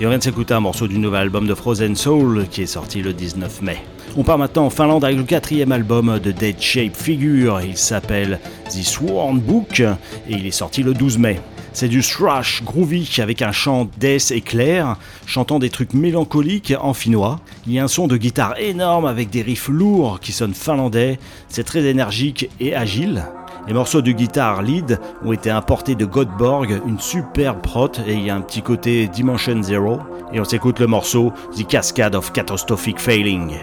Et 0.00 0.06
on 0.06 0.08
vient 0.08 0.16
de 0.16 0.22
s'écouter 0.22 0.54
un 0.54 0.60
morceau 0.60 0.88
du 0.88 0.98
nouvel 0.98 1.20
album 1.20 1.46
de 1.46 1.54
Frozen 1.54 1.94
Soul 1.94 2.46
qui 2.50 2.62
est 2.62 2.66
sorti 2.66 3.02
le 3.02 3.12
19 3.12 3.60
mai. 3.60 3.84
On 4.16 4.22
part 4.22 4.38
maintenant 4.38 4.64
en 4.64 4.70
Finlande 4.70 5.04
avec 5.04 5.18
le 5.18 5.24
quatrième 5.24 5.72
album 5.72 6.18
de 6.18 6.32
Dead 6.32 6.58
Shape 6.58 6.96
Figure. 6.96 7.60
Il 7.60 7.76
s'appelle 7.76 8.40
The 8.70 8.82
Sworn 8.82 9.38
Book 9.40 9.80
et 9.80 9.90
il 10.30 10.46
est 10.46 10.52
sorti 10.52 10.82
le 10.82 10.94
12 10.94 11.18
mai. 11.18 11.38
C'est 11.74 11.88
du 11.88 12.00
thrash 12.00 12.62
groovy 12.64 13.20
avec 13.20 13.42
un 13.42 13.52
chant 13.52 13.90
death 13.98 14.30
et 14.30 14.40
clair, 14.40 14.96
chantant 15.26 15.58
des 15.58 15.68
trucs 15.68 15.92
mélancoliques 15.92 16.72
en 16.80 16.94
finnois. 16.94 17.38
Il 17.66 17.74
y 17.74 17.78
a 17.78 17.84
un 17.84 17.88
son 17.88 18.06
de 18.06 18.16
guitare 18.16 18.58
énorme 18.58 19.04
avec 19.04 19.28
des 19.28 19.42
riffs 19.42 19.68
lourds 19.68 20.18
qui 20.18 20.32
sonnent 20.32 20.54
finlandais. 20.54 21.18
C'est 21.50 21.64
très 21.64 21.84
énergique 21.84 22.48
et 22.58 22.74
agile. 22.74 23.26
Les 23.66 23.74
morceaux 23.74 24.02
de 24.02 24.12
guitare 24.12 24.62
lead 24.62 24.98
ont 25.24 25.32
été 25.32 25.50
importés 25.50 25.94
de 25.94 26.04
Godborg, 26.04 26.80
une 26.86 26.98
superbe 26.98 27.60
prot, 27.60 27.92
et 28.06 28.14
il 28.14 28.24
y 28.24 28.30
a 28.30 28.34
un 28.34 28.40
petit 28.40 28.62
côté 28.62 29.06
Dimension 29.06 29.62
Zero. 29.62 30.00
Et 30.32 30.40
on 30.40 30.44
s'écoute 30.44 30.80
le 30.80 30.86
morceau 30.86 31.32
The 31.56 31.66
Cascade 31.66 32.14
of 32.14 32.32
Catastrophic 32.32 32.98
Failing. 32.98 33.58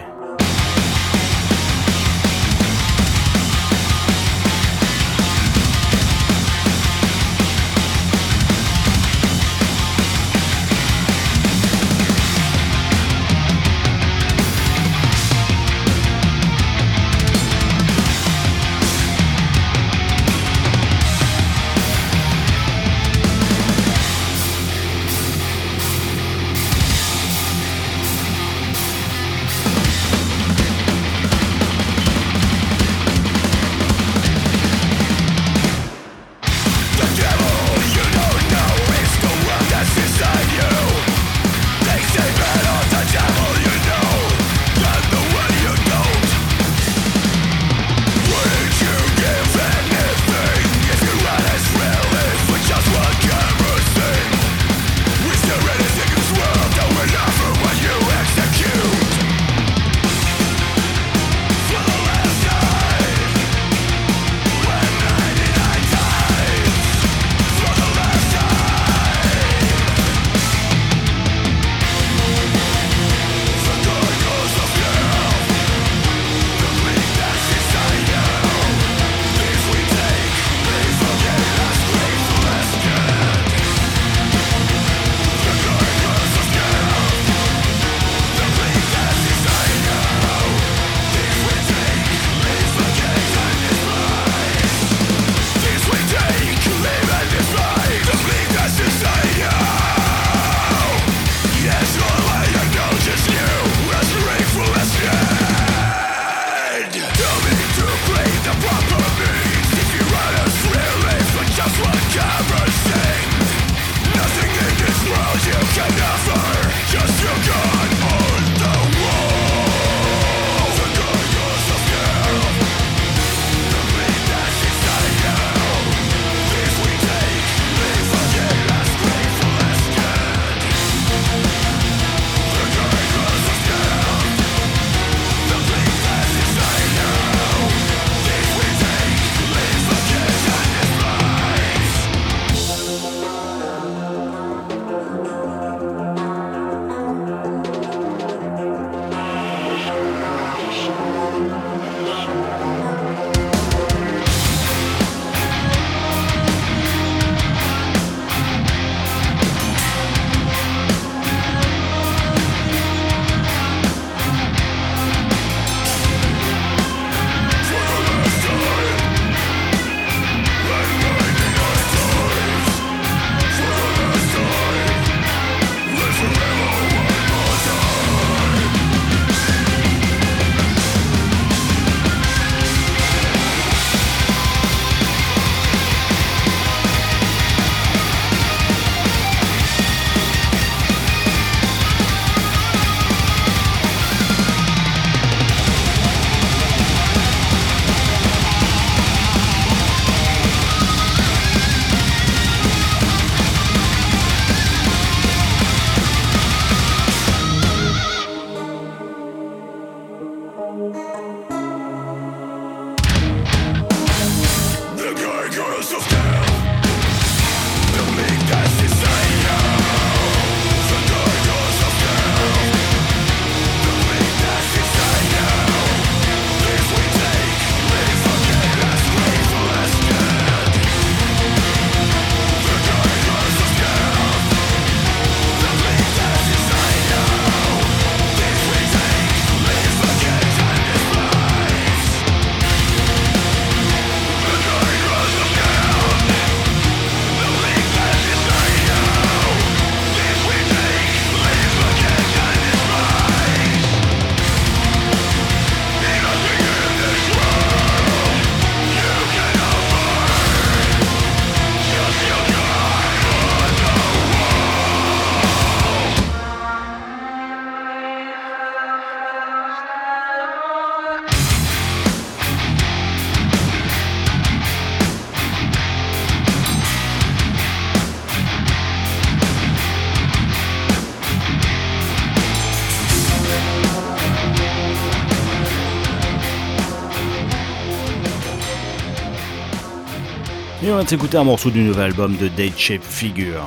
On 290.98 291.02
va 291.02 291.06
s'écouter 291.06 291.36
un 291.36 291.44
morceau 291.44 291.70
du 291.70 291.84
nouvel 291.84 292.06
album 292.06 292.36
de 292.38 292.48
Date 292.48 292.76
Shape 292.76 293.04
Figure. 293.04 293.64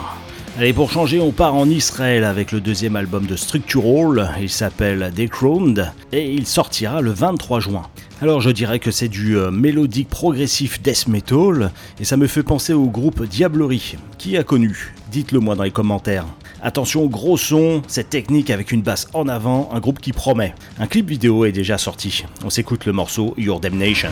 Allez, 0.58 0.74
pour 0.74 0.92
changer, 0.92 1.22
on 1.22 1.32
part 1.32 1.56
en 1.56 1.70
Israël 1.70 2.26
avec 2.26 2.52
le 2.52 2.60
deuxième 2.60 2.98
album 2.98 3.26
de 3.26 3.38
Structural. 3.38 4.32
Il 4.42 4.50
s'appelle 4.50 5.14
Decroned 5.16 5.94
et 6.12 6.30
il 6.30 6.46
sortira 6.46 7.00
le 7.00 7.12
23 7.12 7.62
juin. 7.62 7.84
Alors 8.22 8.42
je 8.42 8.50
dirais 8.50 8.80
que 8.80 8.92
c'est 8.92 9.08
du 9.08 9.38
euh, 9.38 9.50
mélodique 9.50 10.10
progressif 10.10 10.82
death 10.82 11.08
metal 11.08 11.72
et 12.02 12.04
ça 12.04 12.18
me 12.18 12.28
fait 12.28 12.44
penser 12.44 12.74
au 12.74 12.88
groupe 12.88 13.24
Diablerie. 13.24 13.96
Qui 14.18 14.36
a 14.36 14.44
connu? 14.44 14.94
Dites-le 15.10 15.40
moi 15.40 15.56
dans 15.56 15.64
les 15.64 15.72
commentaires. 15.72 16.26
Attention, 16.62 17.06
gros 17.06 17.38
son, 17.38 17.82
cette 17.88 18.10
technique 18.10 18.50
avec 18.50 18.74
une 18.74 18.82
basse 18.82 19.08
en 19.14 19.30
avant, 19.30 19.70
un 19.72 19.80
groupe 19.80 20.02
qui 20.02 20.12
promet. 20.12 20.54
Un 20.80 20.88
clip 20.88 21.08
vidéo 21.08 21.46
est 21.46 21.54
déjà 21.54 21.78
sorti. 21.78 22.26
On 22.44 22.50
s'écoute 22.50 22.86
le 22.86 22.92
morceau 22.92 23.34
Your 23.38 23.62
Damnation. 23.62 24.12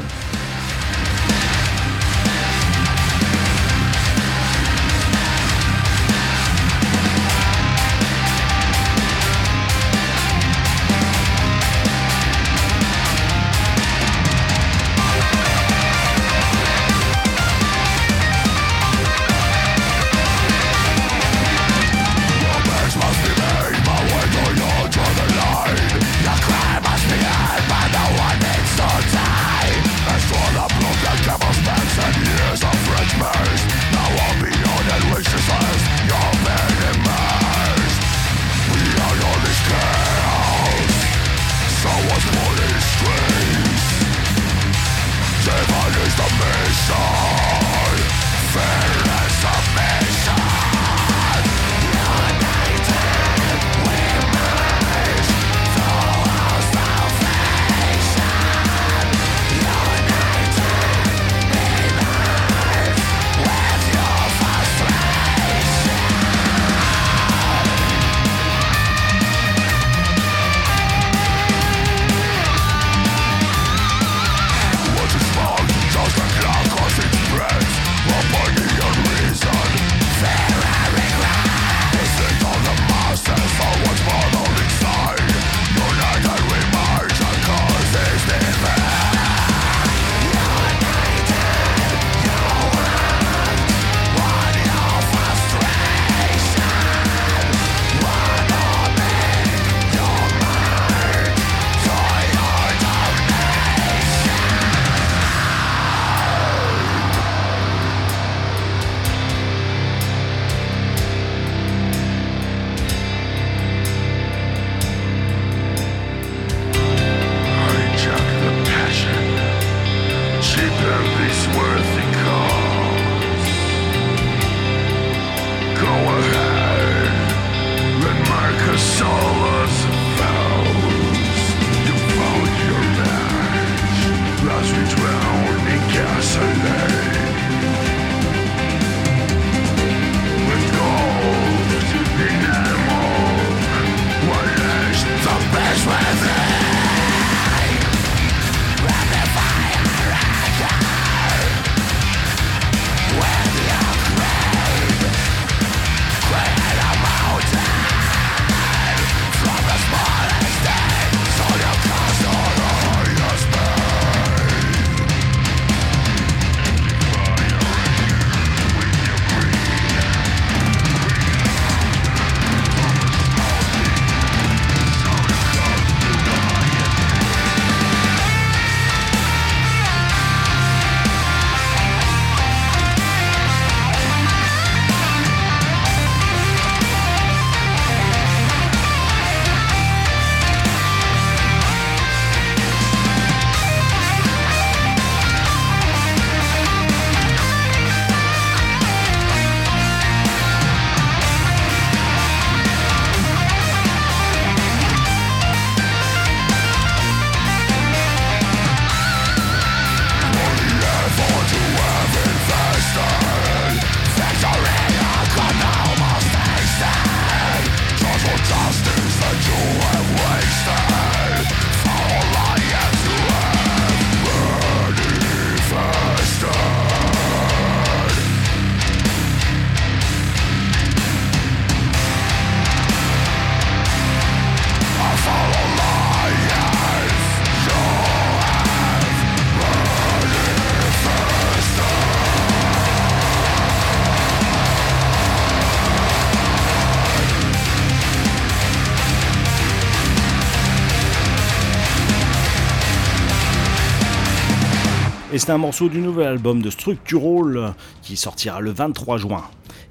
C'est 255.40 255.52
un 255.52 255.58
morceau 255.58 255.88
du 255.88 256.00
nouvel 256.00 256.28
album 256.28 256.62
de 256.62 256.70
Structural 256.70 257.74
qui 258.02 258.18
sortira 258.18 258.60
le 258.60 258.72
23 258.72 259.18
juin. 259.18 259.44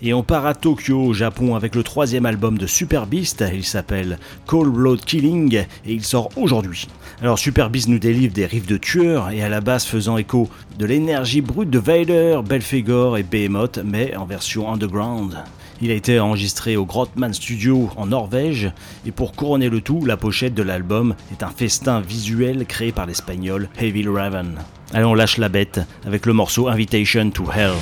Et 0.02 0.12
on 0.12 0.22
part 0.22 0.44
à 0.44 0.54
Tokyo, 0.54 1.00
au 1.00 1.14
Japon, 1.14 1.54
avec 1.54 1.74
le 1.74 1.82
troisième 1.82 2.26
album 2.26 2.58
de 2.58 2.66
Super 2.66 3.06
Beast. 3.06 3.42
Il 3.54 3.64
s'appelle 3.64 4.18
Cold 4.46 4.70
Blood 4.70 5.00
Killing 5.00 5.54
et 5.56 5.66
il 5.86 6.04
sort 6.04 6.28
aujourd'hui. 6.36 6.86
Alors 7.22 7.38
Super 7.38 7.70
Beast 7.70 7.88
nous 7.88 7.98
délivre 7.98 8.34
des 8.34 8.44
riffs 8.44 8.66
de 8.66 8.76
tueurs 8.76 9.30
et 9.30 9.42
à 9.42 9.48
la 9.48 9.62
base 9.62 9.86
faisant 9.86 10.18
écho 10.18 10.50
de 10.78 10.84
l'énergie 10.84 11.40
brute 11.40 11.70
de 11.70 11.78
Vader, 11.78 12.40
Belphegor 12.46 13.16
et 13.16 13.22
Behemoth, 13.22 13.80
mais 13.82 14.14
en 14.16 14.26
version 14.26 14.70
underground. 14.70 15.38
Il 15.80 15.90
a 15.90 15.94
été 15.94 16.20
enregistré 16.20 16.76
au 16.76 16.84
Grotman 16.84 17.32
Studio 17.32 17.88
en 17.96 18.06
Norvège 18.06 18.70
et 19.06 19.12
pour 19.12 19.32
couronner 19.32 19.70
le 19.70 19.80
tout, 19.80 20.04
la 20.04 20.18
pochette 20.18 20.54
de 20.54 20.62
l'album 20.62 21.14
est 21.32 21.42
un 21.42 21.50
festin 21.50 22.00
visuel 22.00 22.66
créé 22.66 22.92
par 22.92 23.06
l'espagnol 23.06 23.70
Heavy 23.78 24.06
Raven. 24.06 24.58
Allez, 24.94 25.04
on 25.04 25.14
lâche 25.14 25.36
la 25.36 25.48
bête 25.48 25.80
avec 26.06 26.24
le 26.24 26.32
morceau 26.32 26.68
Invitation 26.68 27.30
to 27.30 27.44
Hell. 27.52 27.74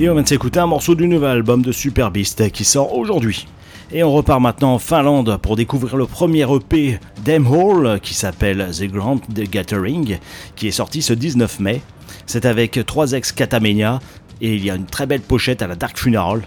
Et 0.00 0.08
on 0.08 0.14
vient 0.14 0.22
de 0.22 0.28
s'écouter 0.28 0.58
un 0.58 0.66
morceau 0.66 0.94
du 0.94 1.06
nouvel 1.06 1.28
album 1.28 1.60
de 1.60 1.72
Super 1.72 2.10
Beast 2.10 2.50
qui 2.52 2.64
sort 2.64 2.96
aujourd'hui. 2.96 3.46
Et 3.92 4.02
on 4.02 4.10
repart 4.10 4.40
maintenant 4.40 4.72
en 4.72 4.78
Finlande 4.78 5.38
pour 5.42 5.56
découvrir 5.56 5.98
le 5.98 6.06
premier 6.06 6.46
EP 6.50 6.98
Hall 7.28 8.00
qui 8.02 8.14
s'appelle 8.14 8.70
The 8.72 8.84
Grand 8.84 9.20
Gathering, 9.30 10.16
qui 10.56 10.68
est 10.68 10.70
sorti 10.70 11.02
ce 11.02 11.12
19 11.12 11.60
mai. 11.60 11.82
C'est 12.24 12.46
avec 12.46 12.80
trois 12.86 13.12
ex 13.12 13.30
Katamenia 13.32 13.98
et 14.40 14.54
il 14.54 14.64
y 14.64 14.70
a 14.70 14.74
une 14.74 14.86
très 14.86 15.04
belle 15.04 15.20
pochette 15.20 15.60
à 15.60 15.66
la 15.66 15.76
Dark 15.76 15.98
Funeral. 15.98 16.44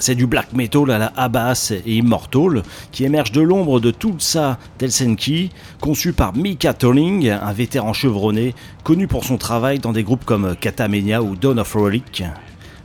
C'est 0.00 0.16
du 0.16 0.26
black 0.26 0.52
metal 0.52 0.90
à 0.90 0.98
la 0.98 1.12
Abbas 1.14 1.72
et 1.86 1.94
Immortal 1.94 2.64
qui 2.90 3.04
émerge 3.04 3.30
de 3.30 3.40
l'ombre 3.40 3.78
de 3.78 3.92
Tulsa 3.92 4.58
Helsinki, 4.80 5.50
conçu 5.80 6.12
par 6.12 6.34
Mika 6.34 6.74
Tolling, 6.74 7.30
un 7.30 7.52
vétéran 7.52 7.92
chevronné 7.92 8.52
connu 8.82 9.06
pour 9.06 9.22
son 9.22 9.36
travail 9.36 9.78
dans 9.78 9.92
des 9.92 10.02
groupes 10.02 10.24
comme 10.24 10.56
Katamenia 10.56 11.22
ou 11.22 11.36
Dawn 11.36 11.60
of 11.60 11.72
Relic. 11.74 12.24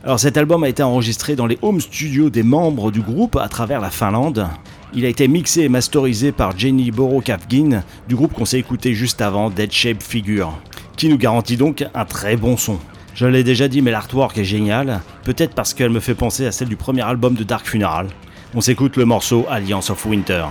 Alors 0.06 0.20
cet 0.20 0.36
album 0.36 0.62
a 0.62 0.68
été 0.68 0.84
enregistré 0.84 1.34
dans 1.34 1.46
les 1.46 1.58
home 1.62 1.80
studios 1.80 2.30
des 2.30 2.44
membres 2.44 2.92
du 2.92 3.00
groupe 3.00 3.34
à 3.34 3.48
travers 3.48 3.80
la 3.80 3.90
Finlande. 3.90 4.46
Il 4.94 5.04
a 5.04 5.08
été 5.08 5.26
mixé 5.26 5.62
et 5.62 5.68
masterisé 5.68 6.30
par 6.30 6.56
Jenny 6.56 6.92
Borokavgin 6.92 7.82
du 8.06 8.14
groupe 8.14 8.32
qu'on 8.32 8.44
s'est 8.44 8.60
écouté 8.60 8.94
juste 8.94 9.20
avant, 9.20 9.50
Dead 9.50 9.72
Shape 9.72 10.00
Figure, 10.00 10.56
qui 10.96 11.08
nous 11.08 11.18
garantit 11.18 11.56
donc 11.56 11.84
un 11.92 12.04
très 12.04 12.36
bon 12.36 12.56
son. 12.56 12.78
Je 13.16 13.26
l'ai 13.26 13.42
déjà 13.42 13.66
dit, 13.66 13.82
mais 13.82 13.90
l'artwork 13.90 14.38
est 14.38 14.44
génial, 14.44 15.00
peut-être 15.24 15.56
parce 15.56 15.74
qu'elle 15.74 15.90
me 15.90 15.98
fait 15.98 16.14
penser 16.14 16.46
à 16.46 16.52
celle 16.52 16.68
du 16.68 16.76
premier 16.76 17.02
album 17.02 17.34
de 17.34 17.42
Dark 17.42 17.66
Funeral. 17.66 18.06
On 18.54 18.60
s'écoute 18.60 18.96
le 18.96 19.06
morceau 19.06 19.44
Alliance 19.50 19.90
of 19.90 20.06
Winter. 20.06 20.44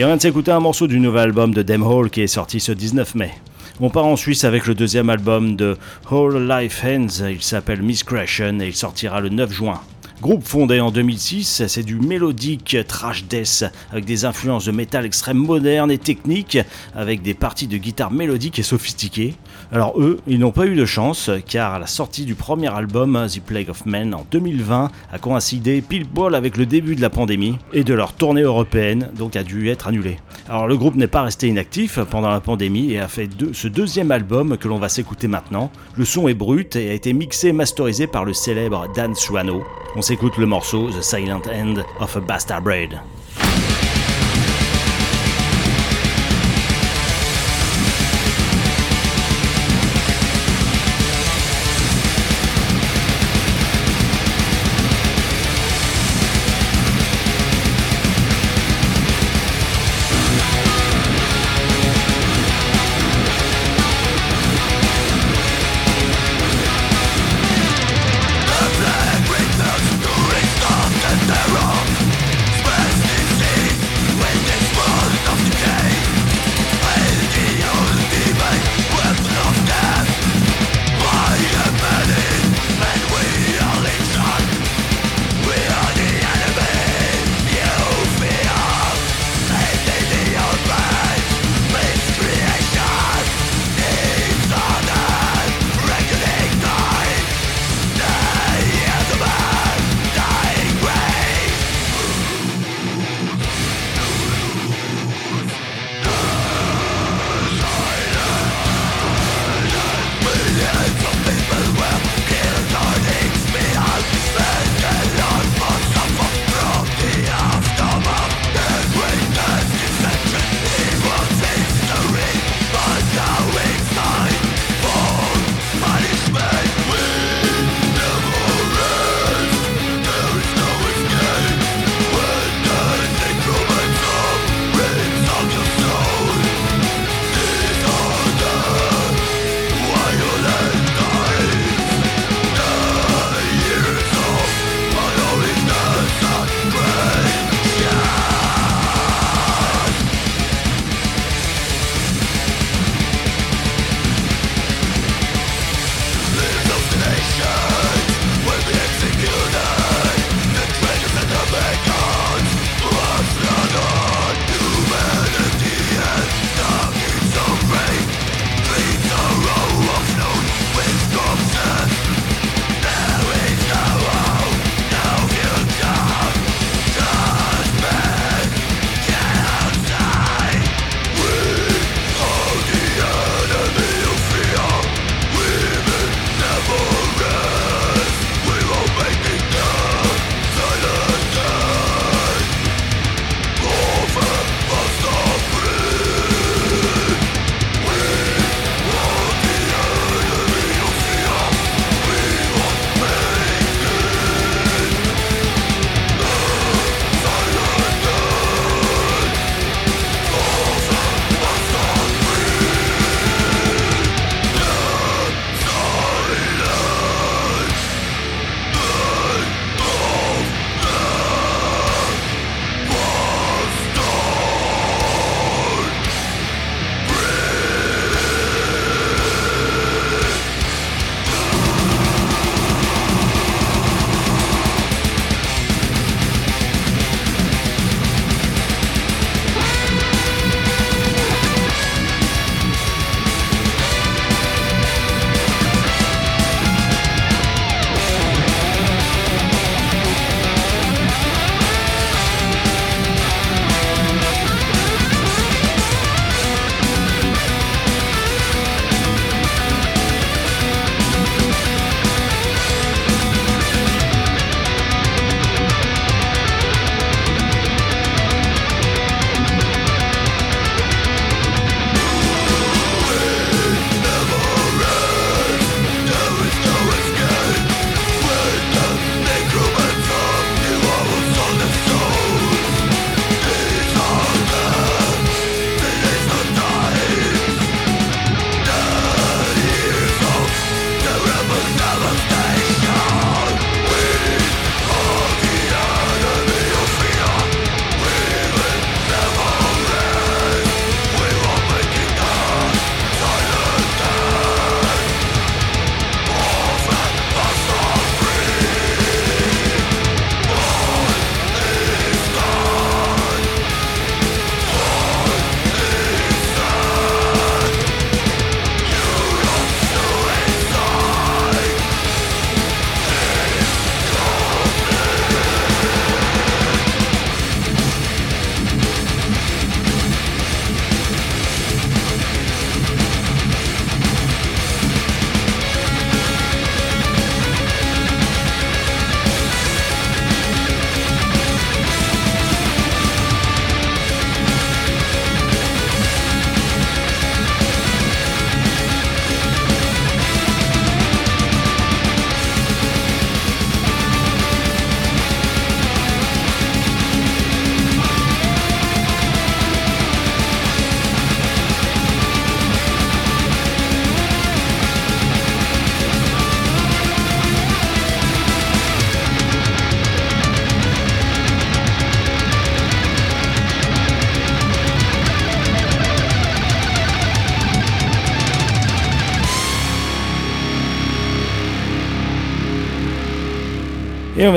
Et 0.00 0.04
on 0.04 0.06
vient 0.06 0.16
de 0.16 0.22
s'écouter 0.22 0.50
un 0.50 0.60
morceau 0.60 0.86
du 0.86 0.98
nouvel 0.98 1.24
album 1.24 1.52
de 1.52 1.60
Dem 1.60 1.82
Hall 1.82 2.08
qui 2.08 2.22
est 2.22 2.26
sorti 2.26 2.58
ce 2.58 2.72
19 2.72 3.16
mai. 3.16 3.32
On 3.80 3.90
part 3.90 4.06
en 4.06 4.16
Suisse 4.16 4.44
avec 4.44 4.66
le 4.66 4.74
deuxième 4.74 5.10
album 5.10 5.56
de 5.56 5.76
Whole 6.10 6.48
Life 6.48 6.82
Hands, 6.82 7.28
il 7.28 7.42
s'appelle 7.42 7.82
Miss 7.82 8.02
Creation 8.02 8.60
et 8.60 8.68
il 8.68 8.74
sortira 8.74 9.20
le 9.20 9.28
9 9.28 9.52
juin. 9.52 9.78
Groupe 10.20 10.44
fondé 10.44 10.80
en 10.80 10.90
2006, 10.90 11.62
c'est 11.66 11.82
du 11.82 11.96
mélodique 11.96 12.76
trash 12.86 13.24
death 13.24 13.64
avec 13.90 14.04
des 14.04 14.26
influences 14.26 14.66
de 14.66 14.70
métal 14.70 15.06
extrême 15.06 15.38
moderne 15.38 15.90
et 15.90 15.96
technique, 15.96 16.58
avec 16.94 17.22
des 17.22 17.32
parties 17.32 17.68
de 17.68 17.78
guitare 17.78 18.10
mélodiques 18.10 18.58
et 18.58 18.62
sophistiquées. 18.62 19.34
Alors 19.72 19.98
eux, 19.98 20.20
ils 20.26 20.38
n'ont 20.38 20.52
pas 20.52 20.66
eu 20.66 20.74
de 20.74 20.84
chance 20.84 21.30
car 21.46 21.78
la 21.78 21.86
sortie 21.86 22.26
du 22.26 22.34
premier 22.34 22.68
album 22.68 23.26
The 23.32 23.40
Plague 23.40 23.70
of 23.70 23.86
Men 23.86 24.12
en 24.12 24.26
2020 24.30 24.90
a 25.10 25.18
coïncidé 25.18 25.80
pile 25.80 26.04
poil 26.04 26.34
avec 26.34 26.58
le 26.58 26.66
début 26.66 26.96
de 26.96 27.00
la 27.00 27.08
pandémie 27.08 27.56
et 27.72 27.82
de 27.82 27.94
leur 27.94 28.12
tournée 28.12 28.42
européenne, 28.42 29.08
donc 29.16 29.36
a 29.36 29.42
dû 29.42 29.70
être 29.70 29.88
annulé. 29.88 30.18
Alors 30.50 30.66
le 30.66 30.76
groupe 30.76 30.96
n'est 30.96 31.06
pas 31.06 31.22
resté 31.22 31.48
inactif 31.48 31.98
pendant 31.98 32.28
la 32.28 32.40
pandémie 32.40 32.92
et 32.92 33.00
a 33.00 33.08
fait 33.08 33.30
ce 33.54 33.68
deuxième 33.68 34.10
album 34.10 34.58
que 34.58 34.68
l'on 34.68 34.78
va 34.78 34.90
s'écouter 34.90 35.28
maintenant. 35.28 35.70
Le 35.96 36.04
son 36.04 36.28
est 36.28 36.34
brut 36.34 36.76
et 36.76 36.90
a 36.90 36.92
été 36.92 37.14
mixé 37.14 37.48
et 37.48 37.52
masterisé 37.52 38.06
par 38.06 38.26
le 38.26 38.34
célèbre 38.34 38.86
Dan 38.94 39.14
Suano. 39.14 39.64
S'écoute 40.10 40.38
le 40.38 40.46
morceau 40.46 40.90
The 40.90 41.02
Silent 41.02 41.42
End 41.46 41.84
of 42.00 42.16
a 42.16 42.20
Bastard 42.20 42.64
Braid. 42.64 43.00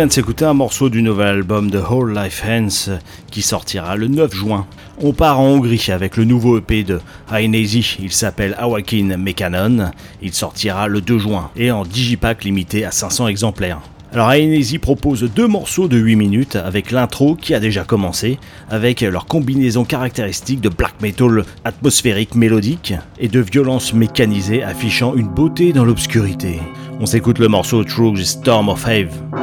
Vient 0.03 0.07
de 0.09 0.11
s'écouter 0.11 0.43
un 0.43 0.53
morceau 0.53 0.89
du 0.89 1.01
nouvel 1.01 1.27
album 1.27 1.71
de 1.71 1.80
Whole 1.80 2.13
Life 2.13 2.43
Hands 2.45 2.99
qui 3.31 3.41
sortira 3.41 3.95
le 3.95 4.09
9 4.09 4.35
juin. 4.35 4.67
On 5.01 5.13
part 5.13 5.39
en 5.39 5.45
Hongrie 5.45 5.85
avec 5.93 6.17
le 6.17 6.25
nouveau 6.25 6.57
EP 6.57 6.84
de 6.84 6.99
Hainezi, 7.31 7.95
il 8.01 8.11
s'appelle 8.11 8.53
Awakin 8.59 9.15
Mekanon, 9.15 9.91
il 10.21 10.34
sortira 10.34 10.89
le 10.89 10.99
2 10.99 11.19
juin 11.19 11.51
et 11.55 11.71
en 11.71 11.85
digipack 11.85 12.43
limité 12.43 12.84
à 12.84 12.91
500 12.91 13.30
exemplaires. 13.30 13.80
Alors 14.11 14.30
Hainezi 14.34 14.77
propose 14.77 15.23
deux 15.23 15.47
morceaux 15.47 15.88
de 15.88 15.97
8 15.97 16.17
minutes 16.17 16.55
avec 16.57 16.91
l'intro 16.91 17.35
qui 17.35 17.53
a 17.53 17.61
déjà 17.61 17.85
commencé, 17.85 18.39
avec 18.69 18.99
leur 18.99 19.25
combinaison 19.25 19.85
caractéristique 19.85 20.59
de 20.59 20.67
black 20.67 20.95
metal 21.01 21.45
atmosphérique 21.63 22.35
mélodique 22.35 22.93
et 23.19 23.30
de 23.30 23.39
violence 23.39 23.93
mécanisée 23.93 24.63
affichant 24.63 25.15
une 25.15 25.30
beauté 25.30 25.71
dans 25.71 25.85
l'obscurité. 25.85 26.59
On 26.99 27.05
s'écoute 27.05 27.39
le 27.39 27.47
morceau 27.47 27.85
the 27.85 28.23
Storm 28.23 28.67
of 28.67 28.85
Have. 28.85 29.43